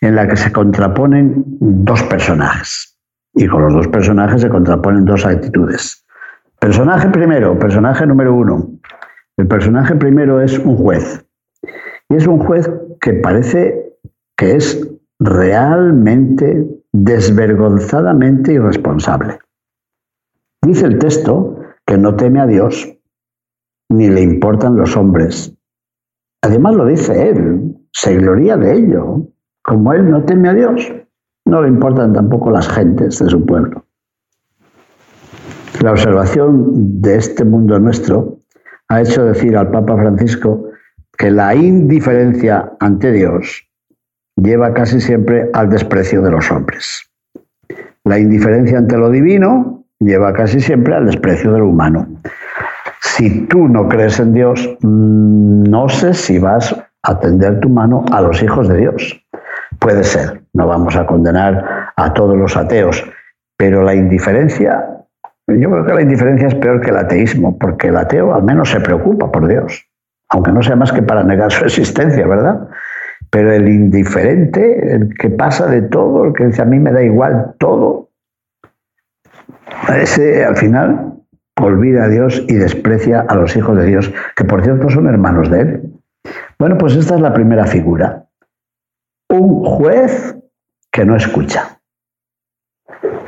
en 0.01 0.15
la 0.15 0.27
que 0.27 0.37
se 0.37 0.51
contraponen 0.51 1.43
dos 1.59 2.03
personajes. 2.03 2.95
Y 3.33 3.47
con 3.47 3.63
los 3.63 3.73
dos 3.73 3.87
personajes 3.87 4.41
se 4.41 4.49
contraponen 4.49 5.05
dos 5.05 5.25
actitudes. 5.25 6.05
Personaje 6.59 7.09
primero, 7.09 7.59
personaje 7.59 8.07
número 8.07 8.33
uno. 8.33 8.71
El 9.37 9.47
personaje 9.47 9.95
primero 9.95 10.41
es 10.41 10.57
un 10.57 10.75
juez. 10.75 11.23
Y 12.09 12.15
es 12.15 12.25
un 12.25 12.39
juez 12.39 12.69
que 12.99 13.13
parece 13.13 13.95
que 14.35 14.55
es 14.55 14.89
realmente, 15.19 16.67
desvergonzadamente 16.91 18.53
irresponsable. 18.53 19.39
Dice 20.63 20.87
el 20.87 20.97
texto 20.97 21.59
que 21.85 21.97
no 21.97 22.15
teme 22.15 22.39
a 22.39 22.47
Dios, 22.47 22.91
ni 23.89 24.09
le 24.09 24.21
importan 24.21 24.75
los 24.77 24.97
hombres. 24.97 25.55
Además 26.43 26.75
lo 26.75 26.85
dice 26.85 27.29
él, 27.29 27.75
se 27.91 28.15
gloria 28.15 28.57
de 28.57 28.73
ello. 28.73 29.27
Como 29.63 29.93
él 29.93 30.09
no 30.09 30.23
teme 30.23 30.49
a 30.49 30.53
Dios, 30.53 30.93
no 31.45 31.61
le 31.61 31.67
importan 31.67 32.13
tampoco 32.13 32.49
las 32.51 32.67
gentes 32.67 33.19
de 33.19 33.29
su 33.29 33.45
pueblo. 33.45 33.86
La 35.81 35.91
observación 35.91 37.01
de 37.01 37.17
este 37.17 37.45
mundo 37.45 37.77
nuestro 37.79 38.39
ha 38.89 39.01
hecho 39.01 39.25
decir 39.25 39.55
al 39.55 39.69
Papa 39.69 39.95
Francisco 39.95 40.69
que 41.17 41.29
la 41.29 41.53
indiferencia 41.53 42.73
ante 42.79 43.11
Dios 43.11 43.67
lleva 44.35 44.73
casi 44.73 44.99
siempre 44.99 45.49
al 45.53 45.69
desprecio 45.69 46.21
de 46.21 46.31
los 46.31 46.51
hombres. 46.51 47.09
La 48.05 48.17
indiferencia 48.17 48.77
ante 48.77 48.97
lo 48.97 49.09
divino 49.09 49.85
lleva 49.99 50.33
casi 50.33 50.59
siempre 50.59 50.95
al 50.95 51.05
desprecio 51.05 51.51
del 51.53 51.63
humano. 51.63 52.07
Si 53.01 53.45
tú 53.47 53.67
no 53.67 53.87
crees 53.87 54.19
en 54.19 54.33
Dios, 54.33 54.77
mm, 54.81 55.63
no 55.63 55.89
sé 55.89 56.13
si 56.13 56.39
vas 56.39 56.75
a 57.03 57.19
tender 57.19 57.59
tu 57.59 57.69
mano 57.69 58.03
a 58.11 58.21
los 58.21 58.41
hijos 58.41 58.67
de 58.67 58.77
Dios. 58.77 59.23
Puede 59.79 60.03
ser, 60.03 60.41
no 60.53 60.67
vamos 60.67 60.95
a 60.95 61.05
condenar 61.05 61.91
a 61.95 62.13
todos 62.13 62.35
los 62.35 62.57
ateos, 62.57 63.03
pero 63.57 63.83
la 63.83 63.95
indiferencia, 63.95 64.96
yo 65.47 65.71
creo 65.71 65.85
que 65.85 65.93
la 65.93 66.01
indiferencia 66.01 66.47
es 66.47 66.55
peor 66.55 66.81
que 66.81 66.89
el 66.89 66.97
ateísmo, 66.97 67.57
porque 67.57 67.87
el 67.87 67.97
ateo 67.97 68.33
al 68.33 68.43
menos 68.43 68.69
se 68.69 68.79
preocupa 68.79 69.31
por 69.31 69.47
Dios, 69.47 69.87
aunque 70.29 70.51
no 70.51 70.61
sea 70.61 70.75
más 70.75 70.91
que 70.91 71.01
para 71.01 71.23
negar 71.23 71.51
su 71.51 71.65
existencia, 71.65 72.27
¿verdad? 72.27 72.67
Pero 73.29 73.51
el 73.51 73.67
indiferente, 73.67 74.93
el 74.93 75.17
que 75.17 75.29
pasa 75.29 75.67
de 75.67 75.81
todo, 75.83 76.25
el 76.25 76.33
que 76.33 76.47
dice 76.47 76.61
a 76.61 76.65
mí 76.65 76.79
me 76.79 76.91
da 76.91 77.01
igual 77.01 77.55
todo, 77.59 78.09
ese 79.95 80.43
al 80.43 80.57
final 80.57 81.13
olvida 81.61 82.05
a 82.05 82.07
Dios 82.09 82.43
y 82.47 82.55
desprecia 82.55 83.21
a 83.21 83.35
los 83.35 83.55
hijos 83.55 83.77
de 83.77 83.85
Dios, 83.85 84.13
que 84.35 84.43
por 84.43 84.63
cierto 84.63 84.89
son 84.89 85.07
hermanos 85.07 85.49
de 85.49 85.61
él. 85.61 85.93
Bueno, 86.59 86.77
pues 86.77 86.95
esta 86.95 87.15
es 87.15 87.21
la 87.21 87.33
primera 87.33 87.65
figura 87.65 88.27
un 89.29 89.63
juez 89.63 90.37
que 90.91 91.05
no 91.05 91.15
escucha. 91.15 91.79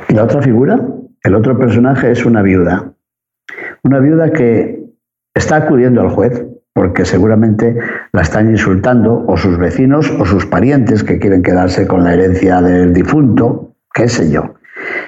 Y 0.08 0.14
la 0.14 0.24
otra 0.24 0.42
figura, 0.42 0.80
el 1.22 1.34
otro 1.34 1.58
personaje 1.58 2.10
es 2.10 2.24
una 2.24 2.42
viuda. 2.42 2.92
Una 3.82 3.98
viuda 3.98 4.30
que 4.32 4.84
está 5.34 5.56
acudiendo 5.56 6.00
al 6.00 6.10
juez 6.10 6.46
porque 6.72 7.04
seguramente 7.04 7.76
la 8.12 8.22
están 8.22 8.50
insultando 8.50 9.24
o 9.26 9.36
sus 9.36 9.58
vecinos 9.58 10.10
o 10.18 10.24
sus 10.24 10.46
parientes 10.46 11.04
que 11.04 11.18
quieren 11.18 11.42
quedarse 11.42 11.86
con 11.86 12.04
la 12.04 12.14
herencia 12.14 12.62
del 12.62 12.94
difunto, 12.94 13.74
qué 13.92 14.08
sé 14.08 14.30
yo. 14.30 14.54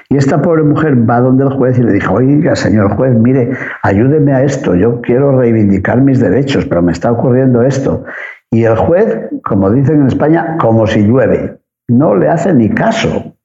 Y 0.09 0.17
esta 0.17 0.41
pobre 0.41 0.63
mujer 0.63 1.09
va 1.09 1.19
donde 1.19 1.45
el 1.45 1.49
juez 1.49 1.79
y 1.79 1.83
le 1.83 1.93
dice, 1.93 2.07
oiga, 2.07 2.55
señor 2.55 2.95
juez, 2.95 3.15
mire, 3.15 3.53
ayúdeme 3.81 4.33
a 4.33 4.43
esto, 4.43 4.75
yo 4.75 5.01
quiero 5.01 5.39
reivindicar 5.39 6.01
mis 6.01 6.19
derechos, 6.19 6.65
pero 6.65 6.81
me 6.81 6.91
está 6.91 7.11
ocurriendo 7.11 7.63
esto. 7.63 8.03
Y 8.51 8.65
el 8.65 8.75
juez, 8.75 9.29
como 9.43 9.71
dicen 9.71 10.01
en 10.01 10.07
España, 10.07 10.57
como 10.59 10.85
si 10.85 11.01
llueve, 11.01 11.57
no 11.87 12.15
le 12.15 12.27
hace 12.27 12.53
ni 12.53 12.69
caso. 12.69 13.35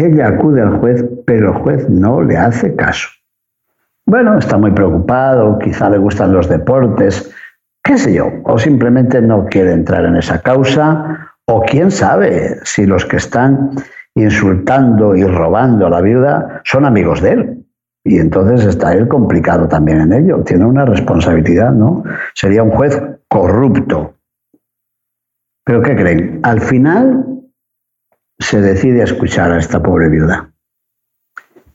Ella 0.00 0.28
acude 0.28 0.62
al 0.62 0.78
juez, 0.78 1.04
pero 1.26 1.52
el 1.52 1.58
juez 1.58 1.88
no 1.90 2.22
le 2.22 2.36
hace 2.36 2.74
caso. 2.74 3.08
Bueno, 4.06 4.38
está 4.38 4.56
muy 4.56 4.70
preocupado, 4.70 5.58
quizá 5.58 5.90
le 5.90 5.98
gustan 5.98 6.32
los 6.32 6.48
deportes, 6.48 7.30
qué 7.84 7.98
sé 7.98 8.14
yo, 8.14 8.30
o 8.44 8.58
simplemente 8.58 9.20
no 9.20 9.44
quiere 9.46 9.72
entrar 9.72 10.06
en 10.06 10.16
esa 10.16 10.40
causa, 10.40 11.34
o 11.46 11.62
quién 11.62 11.90
sabe 11.90 12.56
si 12.64 12.86
los 12.86 13.04
que 13.04 13.16
están 13.16 13.72
insultando 14.14 15.14
y 15.14 15.24
robando 15.24 15.86
a 15.86 15.90
la 15.90 16.00
viuda 16.00 16.62
son 16.64 16.86
amigos 16.86 17.20
de 17.20 17.32
él. 17.32 17.66
Y 18.02 18.18
entonces 18.18 18.64
está 18.64 18.94
él 18.94 19.06
complicado 19.06 19.68
también 19.68 20.00
en 20.00 20.12
ello. 20.14 20.42
Tiene 20.44 20.64
una 20.64 20.86
responsabilidad, 20.86 21.72
¿no? 21.72 22.02
Sería 22.34 22.62
un 22.62 22.70
juez 22.70 23.00
corrupto. 23.28 24.14
Pero 25.64 25.82
¿qué 25.82 25.94
creen? 25.94 26.40
Al 26.42 26.62
final 26.62 27.29
se 28.40 28.60
decide 28.60 29.02
a 29.02 29.04
escuchar 29.04 29.52
a 29.52 29.58
esta 29.58 29.82
pobre 29.82 30.08
viuda. 30.08 30.50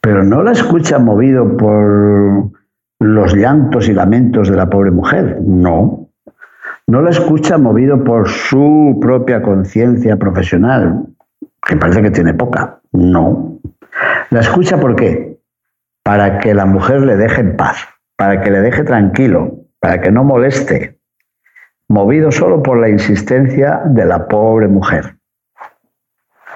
Pero 0.02 0.24
no 0.24 0.44
la 0.44 0.52
escucha 0.52 1.00
movido 1.00 1.56
por 1.56 2.52
los 3.00 3.34
llantos 3.36 3.88
y 3.88 3.94
lamentos 3.94 4.50
de 4.50 4.58
la 4.58 4.70
pobre 4.70 4.92
mujer, 4.92 5.40
no. 5.42 6.10
No 6.88 7.02
la 7.02 7.12
escucha 7.12 7.58
movido 7.58 8.04
por 8.04 8.28
su 8.28 8.98
propia 9.02 9.42
conciencia 9.42 10.18
profesional, 10.18 11.06
que 11.66 11.78
parece 11.78 12.02
que 12.02 12.12
tiene 12.12 12.34
poca, 12.34 12.80
no. 12.92 13.60
La 14.30 14.42
escucha 14.42 14.80
por 14.80 14.96
qué? 14.96 15.40
Para 16.04 16.40
que 16.40 16.54
la 16.54 16.66
mujer 16.66 17.02
le 17.02 17.16
deje 17.16 17.42
en 17.42 17.56
paz, 17.56 17.78
para 18.18 18.42
que 18.42 18.52
le 18.52 18.62
deje 18.62 18.84
tranquilo, 18.84 19.60
para 19.80 20.02
que 20.02 20.12
no 20.12 20.24
moleste, 20.24 21.00
movido 21.88 22.32
solo 22.32 22.62
por 22.62 22.80
la 22.80 22.90
insistencia 22.90 23.82
de 23.86 24.06
la 24.06 24.28
pobre 24.28 24.68
mujer. 24.68 25.15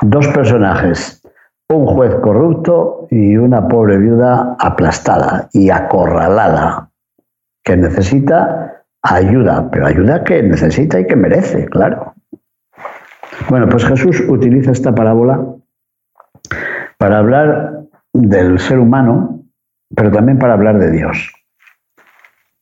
Dos 0.02 0.28
personajes, 0.30 1.22
un 1.70 1.86
juez 1.86 2.16
corrupto 2.16 3.08
y 3.12 3.36
una 3.36 3.68
pobre 3.68 3.98
viuda 3.98 4.56
aplastada 4.60 5.50
y 5.52 5.70
acorralada, 5.70 6.90
que 7.64 7.76
necesita 7.76 8.86
ayuda, 9.02 9.70
pero 9.70 9.88
ayuda 9.88 10.24
que 10.24 10.42
necesita 10.42 11.00
y 11.00 11.08
que 11.08 11.16
merece, 11.16 11.66
claro. 11.66 12.14
Bueno, 13.50 13.68
pues 13.68 13.86
Jesús 13.86 14.24
utiliza 14.28 14.72
esta 14.72 14.94
parábola 14.94 15.46
para 16.98 17.20
hablar 17.20 17.82
del 18.14 18.60
ser 18.60 18.80
humano, 18.80 19.44
pero 19.96 20.12
también 20.12 20.40
para 20.40 20.54
hablar 20.54 20.80
de 20.80 20.92
Dios. 20.92 21.32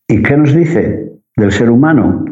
¿Y 0.07 0.23
qué 0.23 0.37
nos 0.37 0.53
dice 0.53 1.11
del 1.35 1.51
ser 1.51 1.69
humano? 1.69 2.25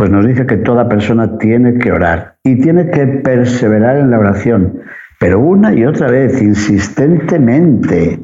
Pues 0.00 0.10
nos 0.10 0.26
dice 0.26 0.46
que 0.46 0.56
toda 0.56 0.88
persona 0.88 1.36
tiene 1.36 1.74
que 1.74 1.92
orar 1.92 2.36
y 2.42 2.58
tiene 2.58 2.90
que 2.90 3.06
perseverar 3.06 3.98
en 3.98 4.10
la 4.10 4.18
oración, 4.18 4.80
pero 5.18 5.38
una 5.38 5.74
y 5.74 5.84
otra 5.84 6.10
vez, 6.10 6.40
insistentemente, 6.40 8.18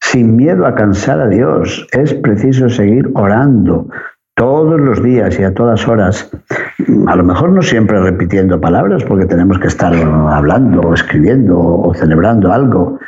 sin 0.00 0.34
miedo 0.34 0.64
a 0.64 0.74
cansar 0.74 1.20
a 1.20 1.28
Dios. 1.28 1.86
Es 1.92 2.14
preciso 2.14 2.70
seguir 2.70 3.10
orando 3.16 3.86
todos 4.34 4.80
los 4.80 5.02
días 5.02 5.38
y 5.38 5.44
a 5.44 5.52
todas 5.52 5.86
horas. 5.86 6.30
A 7.06 7.16
lo 7.16 7.22
mejor 7.22 7.50
no 7.50 7.60
siempre 7.60 8.00
repitiendo 8.00 8.58
palabras, 8.58 9.04
porque 9.04 9.26
tenemos 9.26 9.58
que 9.58 9.68
estar 9.68 9.92
hablando 9.92 10.80
o 10.80 10.94
escribiendo 10.94 11.58
o 11.58 11.92
celebrando 11.92 12.50
algo, 12.50 12.98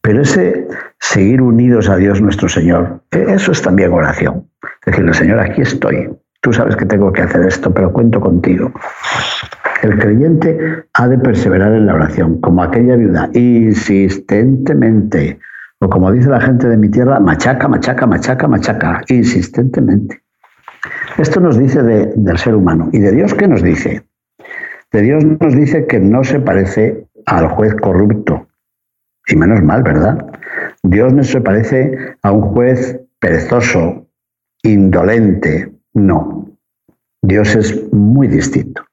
pero 0.00 0.22
ese 0.22 0.68
seguir 1.00 1.42
unidos 1.42 1.88
a 1.88 1.96
Dios 1.96 2.22
nuestro 2.22 2.48
Señor, 2.48 3.00
e-, 3.10 3.34
eso 3.34 3.50
es 3.50 3.60
también 3.62 3.92
oración. 3.92 4.48
Decirle, 4.84 5.12
Señor, 5.12 5.40
aquí 5.40 5.62
estoy, 5.62 6.08
Tú 6.40 6.52
sabes 6.52 6.76
que 6.76 6.86
tengo 6.86 7.12
que 7.12 7.22
hacer 7.22 7.46
esto, 7.46 7.72
pero 7.72 7.92
cuento 7.92 8.20
contigo. 8.20 8.72
El 9.82 9.98
creyente 9.98 10.84
ha 10.94 11.08
de 11.08 11.18
perseverar 11.18 11.72
en 11.72 11.86
la 11.86 11.94
oración, 11.94 12.40
como 12.40 12.62
aquella 12.62 12.96
viuda, 12.96 13.30
insistentemente. 13.34 15.38
O 15.80 15.88
como 15.88 16.12
dice 16.12 16.28
la 16.28 16.40
gente 16.40 16.68
de 16.68 16.76
mi 16.76 16.88
tierra, 16.88 17.20
machaca, 17.20 17.68
machaca, 17.68 18.06
machaca, 18.06 18.48
machaca, 18.48 19.02
insistentemente. 19.08 20.22
Esto 21.18 21.40
nos 21.40 21.58
dice 21.58 21.82
del 21.82 22.38
ser 22.38 22.54
humano. 22.54 22.88
¿Y 22.92 23.00
de 23.00 23.12
Dios 23.12 23.34
qué 23.34 23.48
nos 23.48 23.62
dice? 23.62 24.06
De 24.92 25.02
Dios 25.02 25.24
nos 25.24 25.54
dice 25.54 25.86
que 25.86 25.98
no 25.98 26.24
se 26.24 26.40
parece 26.40 27.06
al 27.26 27.48
juez 27.48 27.74
corrupto. 27.74 28.48
Y 29.26 29.36
menos 29.36 29.62
mal, 29.62 29.82
¿verdad? 29.82 30.24
Dios 30.82 31.12
no 31.12 31.24
se 31.24 31.40
parece 31.40 32.16
a 32.22 32.30
un 32.30 32.42
juez 32.42 33.00
perezoso, 33.18 34.06
indolente, 34.62 35.75
no, 35.96 36.46
Dios 37.22 37.56
es 37.56 37.90
muy 37.90 38.28
distinto. 38.28 38.84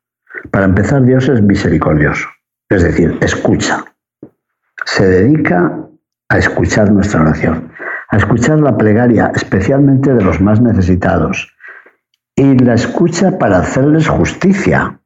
Para 0.51 0.65
empezar, 0.65 1.03
Dios 1.03 1.27
es 1.27 1.41
misericordioso, 1.41 2.29
es 2.69 2.83
decir, 2.83 3.17
escucha. 3.21 3.83
Se 4.85 5.05
dedica 5.05 5.79
a 6.29 6.37
escuchar 6.37 6.91
nuestra 6.91 7.21
oración, 7.21 7.71
a 8.09 8.17
escuchar 8.17 8.59
la 8.59 8.77
plegaria, 8.77 9.31
especialmente 9.35 10.13
de 10.13 10.23
los 10.23 10.39
más 10.39 10.61
necesitados, 10.61 11.53
y 12.35 12.57
la 12.59 12.75
escucha 12.75 13.37
para 13.37 13.57
hacerles 13.57 14.07
justicia. 14.07 14.97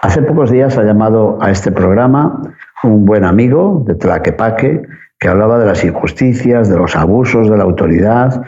Hace 0.00 0.22
pocos 0.22 0.50
días 0.50 0.78
ha 0.78 0.84
llamado 0.84 1.38
a 1.42 1.50
este 1.50 1.70
programa 1.70 2.42
un 2.82 3.04
buen 3.04 3.24
amigo 3.24 3.84
de 3.86 3.94
Tlaquepaque 3.94 4.82
que 5.18 5.28
hablaba 5.28 5.58
de 5.58 5.66
las 5.66 5.84
injusticias, 5.84 6.70
de 6.70 6.78
los 6.78 6.96
abusos 6.96 7.50
de 7.50 7.58
la 7.58 7.64
autoridad, 7.64 8.42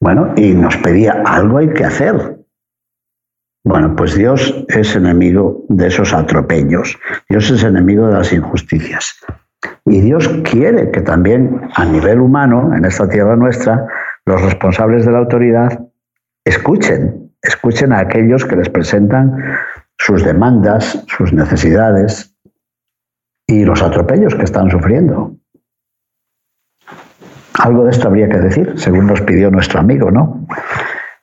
bueno, 0.00 0.32
y 0.36 0.54
nos 0.54 0.76
pedía, 0.78 1.22
algo 1.26 1.58
hay 1.58 1.68
que 1.68 1.84
hacer. 1.84 2.38
Bueno, 3.62 3.94
pues 3.94 4.14
Dios 4.14 4.64
es 4.68 4.96
enemigo 4.96 5.64
de 5.68 5.88
esos 5.88 6.14
atropellos, 6.14 6.98
Dios 7.28 7.50
es 7.50 7.62
enemigo 7.62 8.06
de 8.06 8.14
las 8.14 8.32
injusticias. 8.32 9.20
Y 9.84 10.00
Dios 10.00 10.28
quiere 10.44 10.90
que 10.90 11.02
también 11.02 11.68
a 11.74 11.84
nivel 11.84 12.20
humano, 12.20 12.74
en 12.74 12.86
esta 12.86 13.06
tierra 13.08 13.36
nuestra, 13.36 13.86
los 14.24 14.40
responsables 14.40 15.04
de 15.04 15.12
la 15.12 15.18
autoridad 15.18 15.78
escuchen, 16.44 17.32
escuchen 17.42 17.92
a 17.92 18.00
aquellos 18.00 18.46
que 18.46 18.56
les 18.56 18.70
presentan 18.70 19.36
sus 19.98 20.24
demandas, 20.24 21.04
sus 21.08 21.32
necesidades 21.34 22.34
y 23.46 23.64
los 23.64 23.82
atropellos 23.82 24.34
que 24.34 24.44
están 24.44 24.70
sufriendo. 24.70 25.36
Algo 27.60 27.84
de 27.84 27.90
esto 27.90 28.08
habría 28.08 28.28
que 28.28 28.38
decir, 28.38 28.72
según 28.76 29.06
nos 29.06 29.20
pidió 29.20 29.50
nuestro 29.50 29.80
amigo, 29.80 30.10
¿no? 30.10 30.46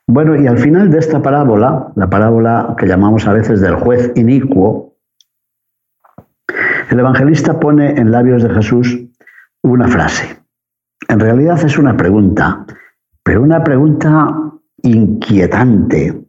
Bueno, 0.06 0.40
y 0.40 0.46
al 0.46 0.58
final 0.58 0.88
de 0.90 0.98
esta 0.98 1.20
parábola, 1.20 1.88
la 1.96 2.08
parábola 2.08 2.76
que 2.78 2.86
llamamos 2.86 3.26
a 3.26 3.32
veces 3.32 3.60
del 3.60 3.74
juez 3.74 4.12
inicuo, 4.14 4.96
el 6.90 7.00
evangelista 7.00 7.58
pone 7.58 7.90
en 7.90 8.12
labios 8.12 8.44
de 8.44 8.50
Jesús 8.50 8.98
una 9.62 9.88
frase. 9.88 10.38
En 11.08 11.18
realidad 11.18 11.58
es 11.64 11.76
una 11.76 11.96
pregunta, 11.96 12.64
pero 13.24 13.42
una 13.42 13.64
pregunta 13.64 14.32
inquietante. 14.82 16.22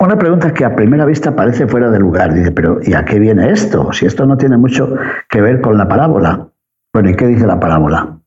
Una 0.00 0.16
pregunta 0.16 0.54
que 0.54 0.64
a 0.64 0.74
primera 0.74 1.04
vista 1.04 1.36
parece 1.36 1.66
fuera 1.66 1.90
de 1.90 1.98
lugar. 1.98 2.32
Dice, 2.32 2.52
pero 2.52 2.80
¿y 2.82 2.94
a 2.94 3.04
qué 3.04 3.18
viene 3.18 3.50
esto? 3.50 3.92
Si 3.92 4.06
esto 4.06 4.24
no 4.24 4.38
tiene 4.38 4.56
mucho 4.56 4.96
que 5.28 5.42
ver 5.42 5.60
con 5.60 5.76
la 5.76 5.86
parábola. 5.86 6.48
Bueno, 6.94 7.10
¿y 7.10 7.16
qué 7.16 7.26
dice 7.26 7.46
la 7.46 7.60
parábola? 7.60 8.19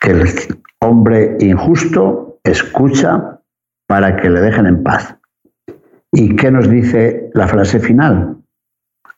Que 0.00 0.10
el 0.10 0.28
hombre 0.80 1.36
injusto 1.40 2.38
escucha 2.42 3.40
para 3.86 4.16
que 4.16 4.30
le 4.30 4.40
dejen 4.40 4.66
en 4.66 4.82
paz. 4.82 5.16
¿Y 6.12 6.34
qué 6.36 6.50
nos 6.50 6.68
dice 6.68 7.30
la 7.34 7.46
frase 7.46 7.78
final? 7.78 8.38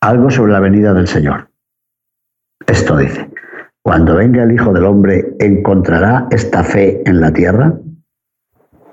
Algo 0.00 0.30
sobre 0.30 0.52
la 0.52 0.60
venida 0.60 0.92
del 0.92 1.06
Señor. 1.06 1.48
Esto 2.66 2.96
dice, 2.96 3.30
cuando 3.82 4.16
venga 4.16 4.42
el 4.42 4.52
Hijo 4.52 4.72
del 4.72 4.84
Hombre, 4.84 5.34
¿encontrará 5.38 6.26
esta 6.30 6.62
fe 6.62 7.02
en 7.06 7.20
la 7.20 7.32
tierra? 7.32 7.72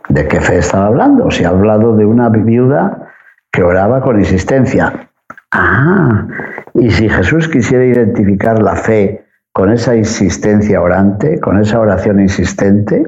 ¿De 0.10 0.28
qué 0.28 0.40
fe 0.40 0.58
estaba 0.58 0.88
hablando? 0.88 1.30
Se 1.30 1.46
ha 1.46 1.50
hablado 1.50 1.96
de 1.96 2.06
una 2.06 2.30
viuda 2.30 3.12
que 3.52 3.64
oraba 3.64 4.02
con 4.02 4.20
insistencia. 4.20 5.10
Ah, 5.52 6.28
y 6.76 6.90
si 6.92 7.10
Jesús 7.10 7.48
quisiera 7.48 7.86
identificar 7.86 8.62
la 8.62 8.76
fe 8.76 9.26
con 9.60 9.74
esa 9.74 9.94
insistencia 9.94 10.82
orante, 10.82 11.38
con 11.42 11.60
esa 11.60 11.82
oración 11.82 12.22
insistente, 12.22 13.06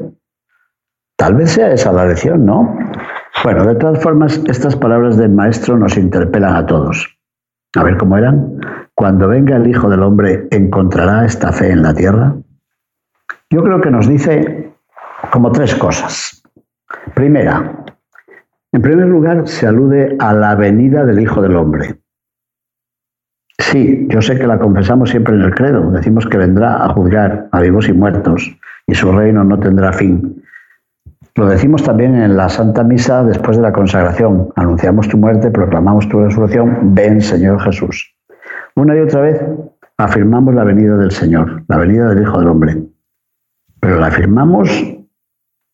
tal 1.15 1.35
vez 1.35 1.51
sea 1.51 1.71
esa 1.71 1.93
la 1.93 2.05
lección, 2.05 2.45
¿no? 2.45 2.77
Bueno, 3.41 3.65
de 3.65 3.75
todas 3.75 4.03
formas, 4.03 4.37
estas 4.49 4.75
palabras 4.75 5.15
del 5.15 5.29
maestro 5.29 5.77
nos 5.77 5.95
interpelan 5.95 6.57
a 6.57 6.65
todos. 6.65 7.17
A 7.77 7.83
ver 7.85 7.95
cómo 7.95 8.17
eran. 8.17 8.59
Cuando 8.93 9.29
venga 9.29 9.55
el 9.55 9.65
Hijo 9.65 9.89
del 9.89 10.03
Hombre, 10.03 10.49
¿encontrará 10.51 11.23
esta 11.23 11.53
fe 11.53 11.71
en 11.71 11.83
la 11.83 11.93
tierra? 11.93 12.35
Yo 13.49 13.63
creo 13.63 13.79
que 13.79 13.89
nos 13.89 14.09
dice 14.09 14.73
como 15.31 15.53
tres 15.53 15.73
cosas. 15.75 16.43
Primera, 17.15 17.85
en 18.73 18.81
primer 18.81 19.07
lugar, 19.07 19.47
se 19.47 19.67
alude 19.67 20.17
a 20.19 20.33
la 20.33 20.55
venida 20.55 21.05
del 21.05 21.21
Hijo 21.21 21.41
del 21.41 21.55
Hombre. 21.55 22.00
Sí, 23.61 24.07
yo 24.09 24.21
sé 24.21 24.39
que 24.39 24.47
la 24.47 24.57
confesamos 24.57 25.11
siempre 25.11 25.35
en 25.35 25.41
el 25.41 25.53
credo. 25.53 25.91
Decimos 25.91 26.25
que 26.25 26.37
vendrá 26.37 26.83
a 26.83 26.89
juzgar 26.89 27.47
a 27.51 27.61
vivos 27.61 27.87
y 27.87 27.93
muertos 27.93 28.57
y 28.87 28.95
su 28.95 29.11
reino 29.11 29.43
no 29.43 29.59
tendrá 29.59 29.93
fin. 29.93 30.43
Lo 31.35 31.45
decimos 31.45 31.83
también 31.83 32.15
en 32.15 32.35
la 32.35 32.49
Santa 32.49 32.83
Misa 32.83 33.23
después 33.23 33.57
de 33.57 33.63
la 33.63 33.71
consagración. 33.71 34.49
Anunciamos 34.55 35.07
tu 35.07 35.17
muerte, 35.17 35.51
proclamamos 35.51 36.09
tu 36.09 36.19
resurrección. 36.19 36.95
Ven, 36.95 37.21
Señor 37.21 37.61
Jesús. 37.61 38.13
Una 38.75 38.97
y 38.97 38.99
otra 38.99 39.21
vez 39.21 39.41
afirmamos 39.97 40.55
la 40.55 40.63
venida 40.63 40.97
del 40.97 41.11
Señor, 41.11 41.63
la 41.67 41.77
venida 41.77 42.09
del 42.09 42.23
Hijo 42.23 42.39
del 42.39 42.49
Hombre. 42.49 42.83
Pero 43.79 43.99
la 43.99 44.07
afirmamos 44.07 44.69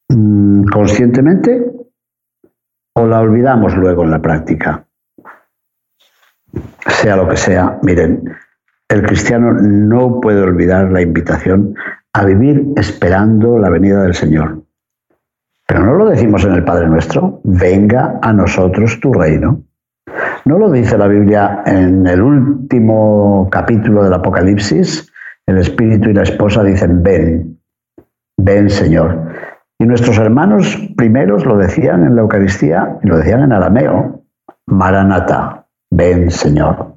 mm, 0.09 0.65
conscientemente 0.65 1.71
o 2.95 3.07
la 3.07 3.21
olvidamos 3.21 3.77
luego 3.77 4.03
en 4.03 4.11
la 4.11 4.21
práctica 4.21 4.86
sea 6.87 7.15
lo 7.15 7.27
que 7.27 7.37
sea, 7.37 7.79
miren, 7.83 8.23
el 8.89 9.03
cristiano 9.03 9.53
no 9.53 10.21
puede 10.21 10.41
olvidar 10.41 10.91
la 10.91 11.01
invitación 11.01 11.75
a 12.13 12.25
vivir 12.25 12.65
esperando 12.77 13.59
la 13.59 13.69
venida 13.69 14.01
del 14.03 14.13
Señor. 14.13 14.63
Pero 15.67 15.85
no 15.85 15.95
lo 15.95 16.05
decimos 16.05 16.45
en 16.45 16.53
el 16.53 16.63
Padre 16.63 16.87
Nuestro, 16.87 17.41
venga 17.43 18.19
a 18.21 18.31
nosotros 18.31 18.99
tu 19.01 19.13
reino. 19.13 19.61
¿No 20.45 20.57
lo 20.57 20.71
dice 20.71 20.97
la 20.97 21.07
Biblia 21.07 21.63
en 21.65 22.07
el 22.07 22.21
último 22.21 23.49
capítulo 23.51 24.03
del 24.03 24.13
Apocalipsis? 24.13 25.11
El 25.45 25.57
Espíritu 25.57 26.09
y 26.09 26.13
la 26.13 26.23
esposa 26.23 26.63
dicen, 26.63 27.03
ven, 27.03 27.59
ven 28.37 28.69
Señor. 28.69 29.33
Y 29.77 29.85
nuestros 29.85 30.17
hermanos 30.17 30.77
primeros 30.95 31.45
lo 31.45 31.57
decían 31.57 32.05
en 32.05 32.15
la 32.15 32.21
Eucaristía 32.21 32.97
y 33.03 33.07
lo 33.07 33.17
decían 33.17 33.41
en 33.41 33.51
arameo, 33.51 34.23
Maranata, 34.65 35.56
ven 35.91 36.31
Señor. 36.31 36.95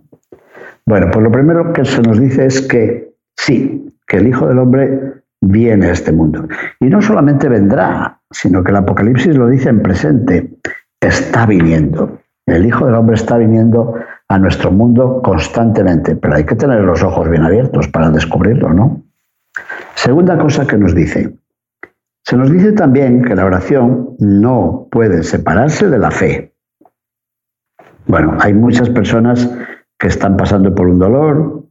Bueno, 0.86 1.08
pues 1.12 1.22
lo 1.22 1.30
primero 1.30 1.72
que 1.72 1.84
se 1.84 2.02
nos 2.02 2.18
dice 2.18 2.46
es 2.46 2.62
que 2.62 3.14
sí, 3.36 3.94
que 4.06 4.16
el 4.16 4.28
Hijo 4.28 4.46
del 4.46 4.58
Hombre 4.58 5.22
viene 5.40 5.86
a 5.86 5.92
este 5.92 6.12
mundo. 6.12 6.48
Y 6.80 6.86
no 6.86 7.00
solamente 7.00 7.48
vendrá, 7.48 8.20
sino 8.30 8.62
que 8.62 8.70
el 8.70 8.76
Apocalipsis 8.76 9.36
lo 9.36 9.48
dice 9.48 9.68
en 9.68 9.82
presente, 9.82 10.50
está 11.00 11.46
viniendo. 11.46 12.18
El 12.46 12.66
Hijo 12.66 12.86
del 12.86 12.94
Hombre 12.94 13.14
está 13.14 13.38
viniendo 13.38 13.94
a 14.28 14.38
nuestro 14.38 14.70
mundo 14.70 15.20
constantemente, 15.22 16.16
pero 16.16 16.34
hay 16.34 16.44
que 16.44 16.56
tener 16.56 16.80
los 16.80 17.02
ojos 17.02 17.28
bien 17.28 17.42
abiertos 17.42 17.88
para 17.88 18.10
descubrirlo, 18.10 18.72
¿no? 18.72 19.02
Segunda 19.94 20.38
cosa 20.38 20.66
que 20.66 20.76
nos 20.76 20.94
dice. 20.94 21.36
Se 22.24 22.36
nos 22.36 22.50
dice 22.50 22.72
también 22.72 23.22
que 23.22 23.34
la 23.34 23.44
oración 23.44 24.16
no 24.18 24.88
puede 24.90 25.22
separarse 25.22 25.88
de 25.88 25.98
la 25.98 26.10
fe. 26.10 26.49
Bueno, 28.06 28.36
hay 28.40 28.54
muchas 28.54 28.88
personas 28.90 29.50
que 29.98 30.08
están 30.08 30.36
pasando 30.36 30.74
por 30.74 30.88
un 30.88 30.98
dolor, 30.98 31.64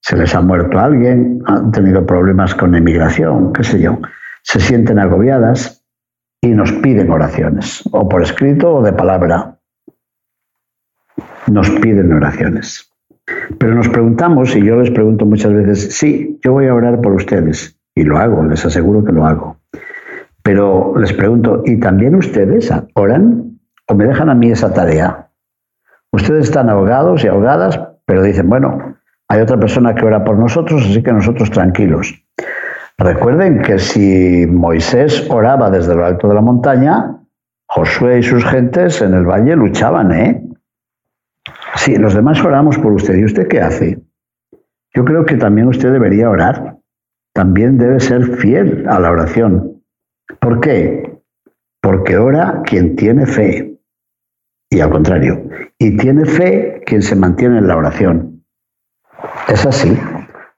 se 0.00 0.16
les 0.16 0.34
ha 0.34 0.42
muerto 0.42 0.78
alguien, 0.78 1.42
han 1.46 1.72
tenido 1.72 2.04
problemas 2.04 2.54
con 2.54 2.74
emigración, 2.74 3.52
qué 3.52 3.64
sé 3.64 3.80
yo, 3.80 3.98
se 4.42 4.60
sienten 4.60 4.98
agobiadas 4.98 5.82
y 6.42 6.48
nos 6.48 6.70
piden 6.72 7.10
oraciones, 7.10 7.82
o 7.90 8.06
por 8.06 8.22
escrito 8.22 8.74
o 8.74 8.82
de 8.82 8.92
palabra. 8.92 9.58
Nos 11.46 11.70
piden 11.70 12.12
oraciones. 12.12 12.90
Pero 13.58 13.74
nos 13.74 13.88
preguntamos, 13.88 14.54
y 14.54 14.62
yo 14.62 14.76
les 14.76 14.90
pregunto 14.90 15.24
muchas 15.24 15.54
veces, 15.54 15.96
sí, 15.96 16.38
yo 16.44 16.52
voy 16.52 16.66
a 16.66 16.74
orar 16.74 17.00
por 17.00 17.14
ustedes, 17.14 17.80
y 17.94 18.04
lo 18.04 18.18
hago, 18.18 18.44
les 18.44 18.64
aseguro 18.66 19.02
que 19.02 19.12
lo 19.12 19.24
hago. 19.24 19.56
Pero 20.42 20.94
les 20.98 21.14
pregunto, 21.14 21.62
¿y 21.64 21.80
también 21.80 22.14
ustedes 22.14 22.70
oran? 22.94 23.58
¿O 23.88 23.94
me 23.94 24.04
dejan 24.04 24.28
a 24.28 24.34
mí 24.34 24.50
esa 24.50 24.74
tarea? 24.74 25.23
Ustedes 26.14 26.44
están 26.44 26.70
ahogados 26.70 27.24
y 27.24 27.26
ahogadas, 27.26 27.80
pero 28.06 28.22
dicen, 28.22 28.48
bueno, 28.48 28.96
hay 29.26 29.40
otra 29.40 29.58
persona 29.58 29.96
que 29.96 30.04
ora 30.04 30.22
por 30.22 30.38
nosotros, 30.38 30.86
así 30.88 31.02
que 31.02 31.12
nosotros 31.12 31.50
tranquilos. 31.50 32.14
Recuerden 32.98 33.62
que 33.62 33.80
si 33.80 34.46
Moisés 34.46 35.28
oraba 35.28 35.70
desde 35.70 35.96
lo 35.96 36.06
alto 36.06 36.28
de 36.28 36.34
la 36.34 36.40
montaña, 36.40 37.16
Josué 37.66 38.20
y 38.20 38.22
sus 38.22 38.44
gentes 38.44 39.02
en 39.02 39.14
el 39.14 39.24
valle 39.24 39.56
luchaban, 39.56 40.12
¿eh? 40.12 40.40
Sí, 41.74 41.96
los 41.96 42.14
demás 42.14 42.40
oramos 42.44 42.78
por 42.78 42.92
usted. 42.92 43.16
¿Y 43.16 43.24
usted 43.24 43.48
qué 43.48 43.60
hace? 43.60 44.00
Yo 44.94 45.04
creo 45.04 45.24
que 45.24 45.34
también 45.34 45.66
usted 45.66 45.90
debería 45.90 46.30
orar. 46.30 46.76
También 47.32 47.76
debe 47.76 47.98
ser 47.98 48.36
fiel 48.36 48.86
a 48.88 49.00
la 49.00 49.10
oración. 49.10 49.82
¿Por 50.38 50.60
qué? 50.60 51.18
Porque 51.80 52.16
ora 52.16 52.62
quien 52.64 52.94
tiene 52.94 53.26
fe. 53.26 53.73
Y 54.70 54.80
al 54.80 54.90
contrario, 54.90 55.42
y 55.78 55.96
tiene 55.96 56.24
fe 56.24 56.82
quien 56.86 57.02
se 57.02 57.14
mantiene 57.14 57.58
en 57.58 57.68
la 57.68 57.76
oración. 57.76 58.44
Es 59.48 59.64
así. 59.66 59.96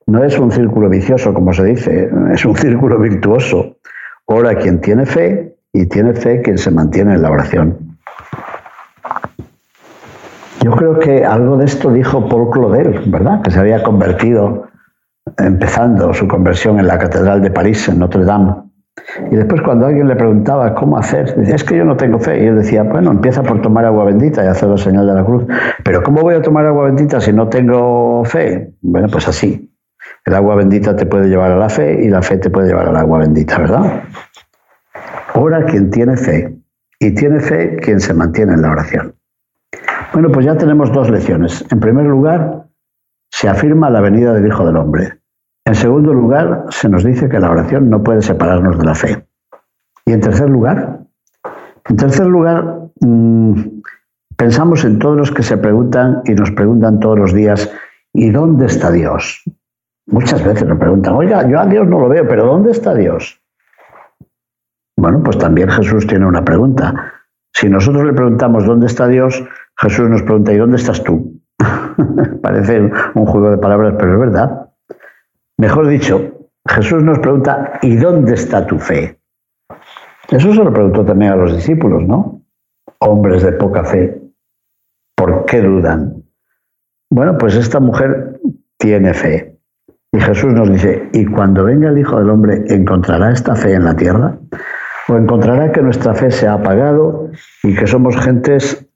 No 0.07 0.23
es 0.23 0.39
un 0.39 0.53
círculo 0.53 0.89
vicioso, 0.89 1.35
como 1.35 1.53
se 1.53 1.65
dice, 1.65 2.11
es 2.33 2.45
un 2.45 2.57
círculo 2.57 2.99
virtuoso. 2.99 3.79
Ora 4.27 4.55
quien 4.57 4.81
tiene 4.81 5.07
fe 5.07 5.57
y 5.73 5.87
tiene 5.87 6.15
fe 6.15 6.43
quien 6.43 6.59
se 6.59 6.71
mantiene 6.71 7.15
en 7.15 7.23
la 7.23 7.31
oración. 7.31 7.99
Yo 10.63 10.73
creo 10.73 10.99
que 10.99 11.25
algo 11.25 11.57
de 11.57 11.67
esto 11.67 11.93
dijo 11.93 12.29
Paul 12.29 12.51
Claudel, 12.51 13.03
¿verdad? 13.07 13.43
Que 13.43 13.53
se 13.53 13.61
había 13.61 13.83
convertido, 13.85 14.67
empezando 15.39 16.13
su 16.13 16.27
conversión 16.27 16.81
en 16.81 16.89
la 16.89 16.99
Catedral 16.99 17.41
de 17.41 17.51
París, 17.51 17.89
en 17.89 18.01
Notre 18.01 18.25
Dame. 18.25 18.66
Y 19.31 19.37
después 19.37 19.61
cuando 19.63 19.87
alguien 19.87 20.09
le 20.09 20.17
preguntaba 20.17 20.75
cómo 20.75 20.97
hacer, 20.97 21.35
decía, 21.37 21.55
es 21.55 21.65
que 21.65 21.77
yo 21.77 21.85
no 21.85 21.97
tengo 21.97 22.19
fe. 22.19 22.43
Y 22.43 22.47
él 22.47 22.57
decía, 22.57 22.83
bueno, 22.83 23.11
empieza 23.11 23.43
por 23.43 23.61
tomar 23.63 23.85
agua 23.85 24.05
bendita 24.05 24.45
y 24.45 24.49
hacer 24.49 24.69
la 24.69 24.79
señal 24.79 25.07
de 25.07 25.15
la 25.15 25.25
cruz. 25.25 25.45
Pero 25.85 26.03
¿cómo 26.03 26.23
voy 26.23 26.35
a 26.35 26.43
tomar 26.43 26.67
agua 26.67 26.85
bendita 26.85 27.21
si 27.21 27.33
no 27.33 27.49
tengo 27.49 28.25
fe? 28.25 28.73
Bueno, 28.81 29.09
pues 29.09 29.29
así. 29.29 29.73
El 30.25 30.35
agua 30.35 30.57
bendita 30.57 30.97
te 30.97 31.07
puede 31.07 31.29
llevar 31.29 31.53
a 31.53 31.57
la 31.57 31.69
fe 31.69 32.05
y 32.05 32.09
la 32.09 32.23
fe 32.23 32.39
te 32.39 32.51
puede 32.51 32.69
llevar 32.69 32.89
al 32.89 32.97
agua 32.97 33.21
bendita, 33.21 33.59
¿verdad? 33.59 34.03
Ora 35.35 35.65
quien 35.65 35.91
tiene 35.91 36.17
fe 36.17 36.57
y 36.99 37.15
tiene 37.15 37.41
fe 37.41 37.77
quien 37.77 38.01
se 38.01 38.15
mantiene 38.15 38.55
en 38.55 38.63
la 38.63 38.71
oración. 38.71 39.15
Bueno, 40.13 40.31
pues 40.33 40.47
ya 40.47 40.57
tenemos 40.57 40.93
dos 40.93 41.11
lecciones. 41.11 41.65
En 41.71 41.81
primer 41.81 42.07
lugar, 42.07 42.67
se 43.31 43.49
afirma 43.49 43.91
la 43.91 44.01
venida 44.01 44.33
del 44.33 44.47
Hijo 44.47 44.65
del 44.65 44.77
Hombre. 44.77 45.21
En 45.67 45.75
segundo 45.75 46.15
lugar, 46.15 46.67
se 46.71 46.89
nos 46.89 47.03
dice 47.03 47.29
que 47.29 47.41
la 47.41 47.51
oración 47.51 47.91
no 47.91 48.01
puede 48.01 48.23
separarnos 48.23 48.79
de 48.79 48.85
la 48.85 48.95
fe. 48.95 49.27
Y 50.05 50.13
en 50.13 50.21
tercer 50.21 50.49
lugar, 50.49 51.01
en 51.89 51.97
tercer 51.97 52.27
lugar, 52.27 52.89
mm, 53.01 53.81
pensamos 54.37 54.85
en 54.85 55.01
todos 55.01 55.17
los 55.17 55.33
que 55.33 55.43
se 55.43 55.59
preguntan 55.59 56.23
y 56.25 56.35
nos 56.35 56.53
preguntan 56.53 57.01
todos 57.01 57.19
los 57.19 57.35
días, 57.35 57.69
¿y 58.13 58.31
dónde 58.31 58.67
está 58.67 58.93
Dios? 58.93 59.43
Muchas 60.07 60.45
veces 60.45 60.69
nos 60.69 60.79
preguntan, 60.79 61.15
oiga, 61.15 61.49
yo 61.49 61.59
a 61.59 61.67
Dios 61.67 61.85
no 61.89 61.99
lo 61.99 62.09
veo, 62.09 62.29
pero 62.29 62.47
¿dónde 62.47 62.71
está 62.71 62.95
Dios? 62.95 63.43
Bueno, 64.97 65.21
pues 65.25 65.37
también 65.37 65.69
Jesús 65.69 66.07
tiene 66.07 66.27
una 66.27 66.45
pregunta. 66.45 67.13
Si 67.53 67.69
nosotros 67.69 68.05
le 68.05 68.13
preguntamos 68.13 68.67
dónde 68.67 68.87
está 68.87 69.09
Dios, 69.09 69.43
Jesús 69.77 70.09
nos 70.09 70.23
pregunta, 70.23 70.53
¿y 70.53 70.59
dónde 70.59 70.77
estás 70.77 71.03
tú? 71.03 71.41
Parece 72.41 72.89
un 73.15 73.27
juego 73.27 73.51
de 73.51 73.59
palabras, 73.59 73.95
pero 73.99 74.13
es 74.13 74.21
verdad. 74.21 74.66
Mejor 75.59 75.89
dicho, 75.89 76.49
Jesús 76.69 77.03
nos 77.03 77.19
pregunta, 77.19 77.79
¿y 77.83 77.97
dónde 77.97 78.35
está 78.35 78.67
tu 78.67 78.79
fe? 78.79 79.19
Eso 80.29 80.53
se 80.53 80.65
lo 80.65 80.73
preguntó 80.73 81.05
también 81.05 81.33
a 81.33 81.37
los 81.37 81.55
discípulos, 81.55 82.03
¿no? 82.03 82.43
Hombres 82.99 83.43
de 83.43 83.53
poca 83.53 83.85
fe, 83.85 84.21
¿por 85.17 85.47
qué 85.47 85.63
dudan? 85.63 86.25
Bueno, 87.11 87.39
pues 87.39 87.55
esta 87.55 87.81
mujer 87.81 88.41
tiene 88.77 89.15
fe. 89.15 89.59
Y 90.13 90.21
Jesús 90.21 90.53
nos 90.53 90.71
dice, 90.71 91.09
¿y 91.13 91.25
cuando 91.27 91.65
venga 91.65 91.89
el 91.89 91.99
Hijo 91.99 92.19
del 92.19 92.31
Hombre, 92.31 92.65
encontrará 92.69 93.33
esta 93.33 93.55
fe 93.55 93.75
en 93.75 93.85
la 93.85 93.95
tierra? 93.95 94.39
¿O 95.09 95.17
encontrará 95.17 95.73
que 95.73 95.83
nuestra 95.83 96.15
fe 96.15 96.31
se 96.31 96.49
ha 96.49 96.55
apagado 96.55 97.31
y 97.63 97.75
que 97.75 97.87
somos 97.87 98.17
gentes 98.17 98.87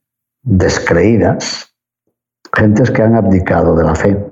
descreídas, 0.43 1.75
gentes 2.55 2.91
que 2.91 3.03
han 3.03 3.15
abdicado 3.15 3.77
de 3.77 3.85
la 3.85 3.95
fe? 3.95 4.31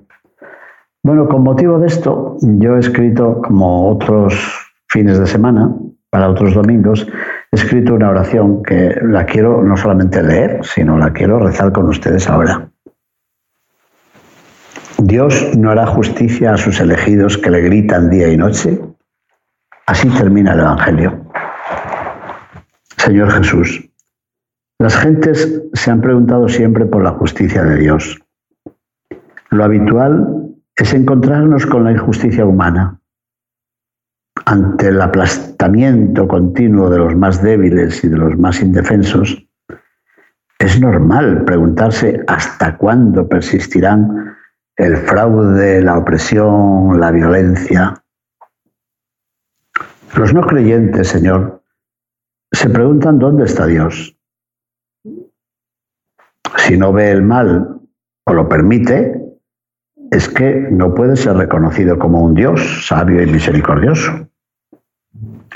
Bueno, 1.08 1.26
con 1.26 1.42
motivo 1.42 1.78
de 1.78 1.86
esto, 1.86 2.36
yo 2.42 2.76
he 2.76 2.80
escrito, 2.80 3.40
como 3.40 3.92
otros 3.92 4.34
fines 4.88 5.18
de 5.18 5.26
semana, 5.26 5.74
para 6.10 6.28
otros 6.28 6.52
domingos, 6.52 7.08
he 7.50 7.56
escrito 7.56 7.94
una 7.94 8.10
oración 8.10 8.62
que 8.62 8.94
la 9.04 9.24
quiero 9.24 9.62
no 9.62 9.74
solamente 9.74 10.22
leer, 10.22 10.60
sino 10.66 10.98
la 10.98 11.10
quiero 11.14 11.38
rezar 11.38 11.72
con 11.72 11.88
ustedes 11.88 12.28
ahora. 12.28 12.70
Dios 14.98 15.56
no 15.56 15.70
hará 15.70 15.86
justicia 15.86 16.52
a 16.52 16.58
sus 16.58 16.78
elegidos 16.78 17.38
que 17.38 17.52
le 17.52 17.62
gritan 17.62 18.10
día 18.10 18.30
y 18.30 18.36
noche. 18.36 18.78
Así 19.86 20.10
termina 20.10 20.52
el 20.52 20.60
Evangelio. 20.60 21.24
Señor 22.98 23.30
Jesús, 23.30 23.90
las 24.78 24.94
gentes 24.94 25.62
se 25.72 25.90
han 25.90 26.02
preguntado 26.02 26.50
siempre 26.50 26.84
por 26.84 27.02
la 27.02 27.12
justicia 27.12 27.62
de 27.62 27.78
Dios. 27.78 28.20
Lo 29.48 29.64
habitual 29.64 30.37
es 30.78 30.94
encontrarnos 30.94 31.66
con 31.66 31.84
la 31.84 31.92
injusticia 31.92 32.46
humana. 32.46 33.00
Ante 34.46 34.88
el 34.88 35.02
aplastamiento 35.02 36.28
continuo 36.28 36.88
de 36.88 36.98
los 36.98 37.16
más 37.16 37.42
débiles 37.42 38.02
y 38.04 38.08
de 38.08 38.16
los 38.16 38.38
más 38.38 38.62
indefensos, 38.62 39.44
es 40.60 40.80
normal 40.80 41.44
preguntarse 41.44 42.22
hasta 42.28 42.76
cuándo 42.78 43.28
persistirán 43.28 44.36
el 44.76 44.96
fraude, 44.96 45.82
la 45.82 45.98
opresión, 45.98 46.98
la 47.00 47.10
violencia. 47.10 48.00
Los 50.16 50.32
no 50.32 50.42
creyentes, 50.42 51.08
Señor, 51.08 51.62
se 52.52 52.70
preguntan 52.70 53.18
dónde 53.18 53.44
está 53.44 53.66
Dios. 53.66 54.16
Si 56.56 56.76
no 56.76 56.92
ve 56.92 57.10
el 57.10 57.22
mal 57.22 57.80
o 58.24 58.32
lo 58.32 58.48
permite, 58.48 59.17
es 60.10 60.28
que 60.28 60.68
no 60.70 60.94
puede 60.94 61.16
ser 61.16 61.36
reconocido 61.36 61.98
como 61.98 62.22
un 62.22 62.34
Dios 62.34 62.86
sabio 62.86 63.22
y 63.22 63.26
misericordioso. 63.26 64.28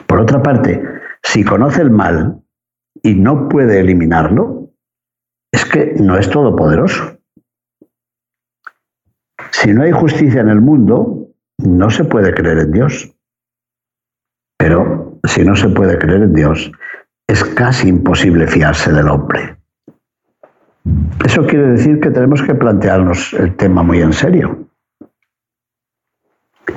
Por 0.06 0.20
otra 0.20 0.42
parte, 0.42 0.82
si 1.22 1.44
conoce 1.44 1.82
el 1.82 1.90
mal 1.90 2.42
y 3.02 3.14
no 3.14 3.48
puede 3.48 3.80
eliminarlo, 3.80 4.70
es 5.52 5.64
que 5.64 5.94
no 6.00 6.16
es 6.16 6.28
todopoderoso. 6.30 7.18
Si 9.50 9.72
no 9.72 9.82
hay 9.82 9.92
justicia 9.92 10.40
en 10.40 10.48
el 10.48 10.60
mundo, 10.60 11.28
no 11.58 11.90
se 11.90 12.04
puede 12.04 12.34
creer 12.34 12.58
en 12.58 12.72
Dios. 12.72 13.14
Pero 14.58 15.20
si 15.24 15.44
no 15.44 15.54
se 15.56 15.68
puede 15.68 15.98
creer 15.98 16.22
en 16.22 16.34
Dios, 16.34 16.70
es 17.26 17.44
casi 17.44 17.88
imposible 17.88 18.46
fiarse 18.46 18.92
del 18.92 19.08
hombre. 19.08 19.61
Eso 21.24 21.46
quiere 21.46 21.72
decir 21.72 22.00
que 22.00 22.10
tenemos 22.10 22.42
que 22.42 22.54
plantearnos 22.54 23.32
el 23.34 23.56
tema 23.56 23.82
muy 23.82 24.00
en 24.00 24.12
serio. 24.12 24.68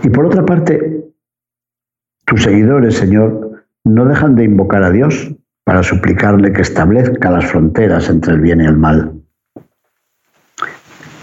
Y 0.04 0.10
por 0.10 0.26
otra 0.26 0.46
parte, 0.46 1.06
tus 2.26 2.44
seguidores, 2.44 2.96
Señor, 2.96 3.66
no 3.84 4.06
dejan 4.06 4.36
de 4.36 4.44
invocar 4.44 4.84
a 4.84 4.92
Dios 4.92 5.34
para 5.64 5.82
suplicarle 5.82 6.54
que 6.54 6.62
establezca 6.62 7.32
las 7.32 7.46
fronteras 7.46 8.10
entre 8.10 8.34
el 8.34 8.42
bien 8.42 8.62
y 8.62 8.66
el 8.66 8.78
mal. 8.78 9.14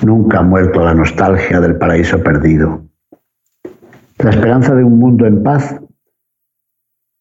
Nunca 0.05 0.41
ha 0.41 0.43
muerto 0.43 0.85
la 0.85 0.95
nostalgia 0.95 1.61
del 1.61 1.77
paraíso 1.77 2.23
perdido. 2.23 2.85
La 4.19 4.31
esperanza 4.31 4.75
de 4.75 4.83
un 4.83 4.99
mundo 4.99 5.27
en 5.27 5.43
paz 5.43 5.81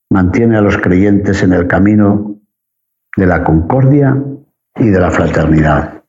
mantiene 0.09 0.57
a 0.57 0.61
los 0.61 0.77
creyentes 0.77 1.43
en 1.43 1.53
el 1.53 1.67
camino 1.67 2.39
de 3.15 3.27
la 3.27 3.43
concordia 3.43 4.21
y 4.75 4.89
de 4.89 4.99
la 4.99 5.11
fraternidad. 5.11 6.03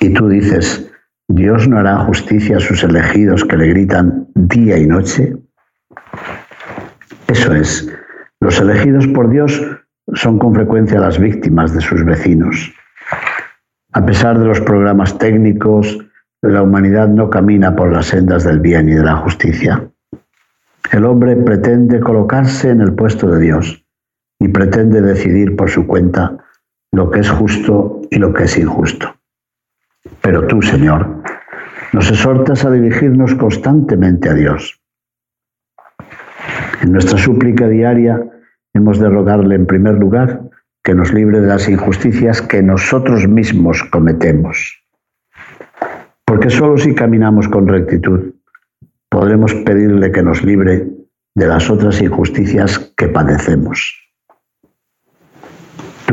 Y 0.00 0.12
tú 0.12 0.28
dices, 0.28 0.90
¿Dios 1.28 1.66
no 1.68 1.78
hará 1.78 1.98
justicia 2.00 2.58
a 2.58 2.60
sus 2.60 2.82
elegidos 2.82 3.44
que 3.44 3.56
le 3.56 3.68
gritan 3.68 4.28
día 4.34 4.76
y 4.76 4.86
noche? 4.86 5.34
Eso 7.28 7.54
es, 7.54 7.90
los 8.40 8.60
elegidos 8.60 9.06
por 9.08 9.30
Dios 9.30 9.60
son 10.12 10.38
con 10.38 10.54
frecuencia 10.54 11.00
las 11.00 11.18
víctimas 11.18 11.74
de 11.74 11.80
sus 11.80 12.04
vecinos. 12.04 12.72
A 13.92 14.04
pesar 14.04 14.38
de 14.38 14.44
los 14.44 14.60
programas 14.60 15.16
técnicos, 15.18 15.98
la 16.42 16.62
humanidad 16.62 17.08
no 17.08 17.30
camina 17.30 17.74
por 17.74 17.90
las 17.90 18.06
sendas 18.06 18.44
del 18.44 18.60
bien 18.60 18.88
y 18.90 18.92
de 18.92 19.04
la 19.04 19.16
justicia. 19.16 19.88
El 20.92 21.06
hombre 21.06 21.36
pretende 21.36 22.00
colocarse 22.00 22.68
en 22.68 22.82
el 22.82 22.92
puesto 22.92 23.30
de 23.30 23.40
Dios 23.40 23.82
y 24.38 24.48
pretende 24.48 25.00
decidir 25.00 25.56
por 25.56 25.70
su 25.70 25.86
cuenta 25.86 26.43
lo 26.94 27.10
que 27.10 27.20
es 27.20 27.30
justo 27.30 28.02
y 28.10 28.18
lo 28.18 28.32
que 28.32 28.44
es 28.44 28.56
injusto. 28.56 29.14
Pero 30.20 30.46
tú, 30.46 30.62
Señor, 30.62 31.22
nos 31.92 32.10
exhortas 32.10 32.64
a 32.64 32.70
dirigirnos 32.70 33.34
constantemente 33.34 34.28
a 34.28 34.34
Dios. 34.34 34.80
En 36.82 36.92
nuestra 36.92 37.18
súplica 37.18 37.68
diaria 37.68 38.22
hemos 38.74 38.98
de 38.98 39.08
rogarle 39.08 39.54
en 39.54 39.66
primer 39.66 39.94
lugar 39.94 40.42
que 40.82 40.94
nos 40.94 41.12
libre 41.12 41.40
de 41.40 41.46
las 41.46 41.68
injusticias 41.68 42.42
que 42.42 42.62
nosotros 42.62 43.26
mismos 43.26 43.82
cometemos. 43.84 44.82
Porque 46.24 46.50
solo 46.50 46.76
si 46.76 46.94
caminamos 46.94 47.48
con 47.48 47.68
rectitud 47.68 48.34
podremos 49.08 49.54
pedirle 49.54 50.12
que 50.12 50.22
nos 50.22 50.42
libre 50.42 50.88
de 51.34 51.46
las 51.46 51.70
otras 51.70 52.02
injusticias 52.02 52.92
que 52.96 53.08
padecemos. 53.08 54.03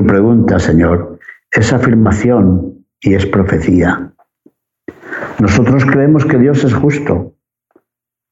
Tu 0.01 0.07
pregunta, 0.07 0.57
Señor, 0.57 1.19
es 1.51 1.71
afirmación 1.71 2.87
y 3.01 3.13
es 3.13 3.23
profecía. 3.27 4.11
Nosotros 5.37 5.85
creemos 5.85 6.25
que 6.25 6.39
Dios 6.39 6.63
es 6.63 6.73
justo. 6.73 7.35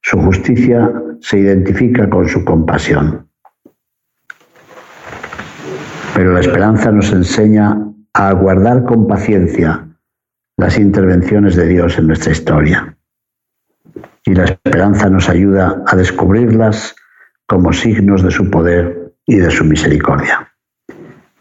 Su 0.02 0.18
justicia 0.18 0.92
se 1.20 1.38
identifica 1.38 2.10
con 2.10 2.28
su 2.28 2.44
compasión. 2.44 3.30
Pero 6.16 6.32
la 6.32 6.40
esperanza 6.40 6.90
nos 6.90 7.12
enseña 7.12 7.78
a 8.14 8.28
aguardar 8.30 8.82
con 8.82 9.06
paciencia 9.06 9.86
las 10.56 10.76
intervenciones 10.76 11.54
de 11.54 11.68
Dios 11.68 11.96
en 11.98 12.08
nuestra 12.08 12.32
historia. 12.32 12.98
Y 14.24 14.34
la 14.34 14.46
esperanza 14.46 15.08
nos 15.08 15.28
ayuda 15.28 15.84
a 15.86 15.94
descubrirlas 15.94 16.96
como 17.46 17.72
signos 17.72 18.24
de 18.24 18.32
su 18.32 18.50
poder 18.50 19.14
y 19.24 19.36
de 19.36 19.52
su 19.52 19.64
misericordia. 19.64 20.49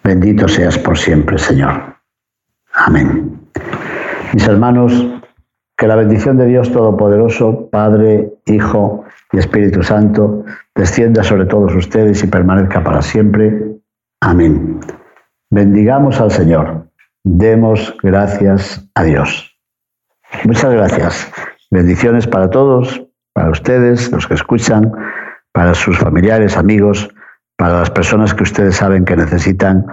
Bendito 0.10 0.48
seas 0.48 0.76
por 0.80 0.98
siempre, 0.98 1.38
Señor. 1.38 1.96
Amén. 2.74 3.48
Mis 4.34 4.48
hermanos, 4.48 4.92
que 5.78 5.86
la 5.86 5.96
bendición 5.96 6.36
de 6.36 6.48
Dios 6.48 6.72
Todopoderoso, 6.72 7.70
Padre, 7.70 8.34
Hijo 8.48 9.06
y 9.32 9.38
Espíritu 9.38 9.84
Santo, 9.84 10.46
descienda 10.74 11.22
sobre 11.22 11.46
todos 11.46 11.76
ustedes 11.76 12.24
y 12.24 12.28
permanezca 12.28 12.84
para 12.84 13.04
siempre. 13.04 13.76
Amén. 14.20 14.80
Bendigamos 15.52 16.20
al 16.20 16.32
Señor. 16.32 16.88
Demos 17.24 17.96
gracias 18.02 18.90
a 18.96 19.04
Dios. 19.04 19.60
Muchas 20.44 20.74
gracias. 20.74 21.32
Bendiciones 21.70 22.26
para 22.26 22.50
todos, 22.50 23.06
para 23.34 23.52
ustedes, 23.52 24.12
los 24.12 24.26
que 24.26 24.34
escuchan, 24.34 24.92
para 25.52 25.76
sus 25.76 26.00
familiares, 26.00 26.58
amigos 26.58 27.14
para 27.60 27.82
las 27.82 27.92
personas 27.92 28.34
que 28.34 28.44
ustedes 28.44 28.78
saben 28.78 29.04
que 29.04 29.18
necesitan 29.18 29.86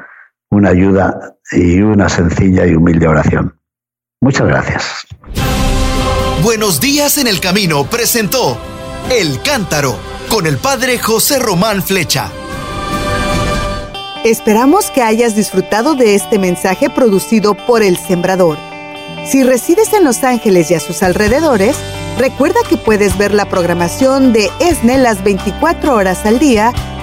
una 0.50 0.70
ayuda 0.70 1.36
y 1.50 1.80
una 1.80 2.08
sencilla 2.08 2.64
y 2.64 2.76
humilde 2.76 3.08
oración. 3.08 3.58
Muchas 4.20 4.46
gracias. 4.46 5.04
Buenos 6.44 6.80
días 6.80 7.18
en 7.18 7.26
el 7.26 7.40
camino 7.40 7.84
presentó 7.84 8.56
El 9.10 9.42
Cántaro 9.42 9.96
con 10.30 10.46
el 10.46 10.58
padre 10.58 11.00
José 11.00 11.40
Román 11.40 11.82
Flecha. 11.82 12.30
Esperamos 14.24 14.92
que 14.92 15.02
hayas 15.02 15.34
disfrutado 15.34 15.96
de 15.96 16.14
este 16.14 16.38
mensaje 16.38 16.88
producido 16.88 17.54
por 17.54 17.82
El 17.82 17.96
Sembrador. 17.96 18.58
Si 19.24 19.42
resides 19.42 19.92
en 19.92 20.04
Los 20.04 20.22
Ángeles 20.22 20.70
y 20.70 20.74
a 20.74 20.80
sus 20.80 21.02
alrededores, 21.02 21.76
recuerda 22.16 22.60
que 22.68 22.76
puedes 22.76 23.18
ver 23.18 23.34
la 23.34 23.46
programación 23.46 24.32
de 24.32 24.50
ESNE 24.60 24.98
las 24.98 25.24
24 25.24 25.94
horas 25.94 26.24
al 26.26 26.38
día 26.38 26.72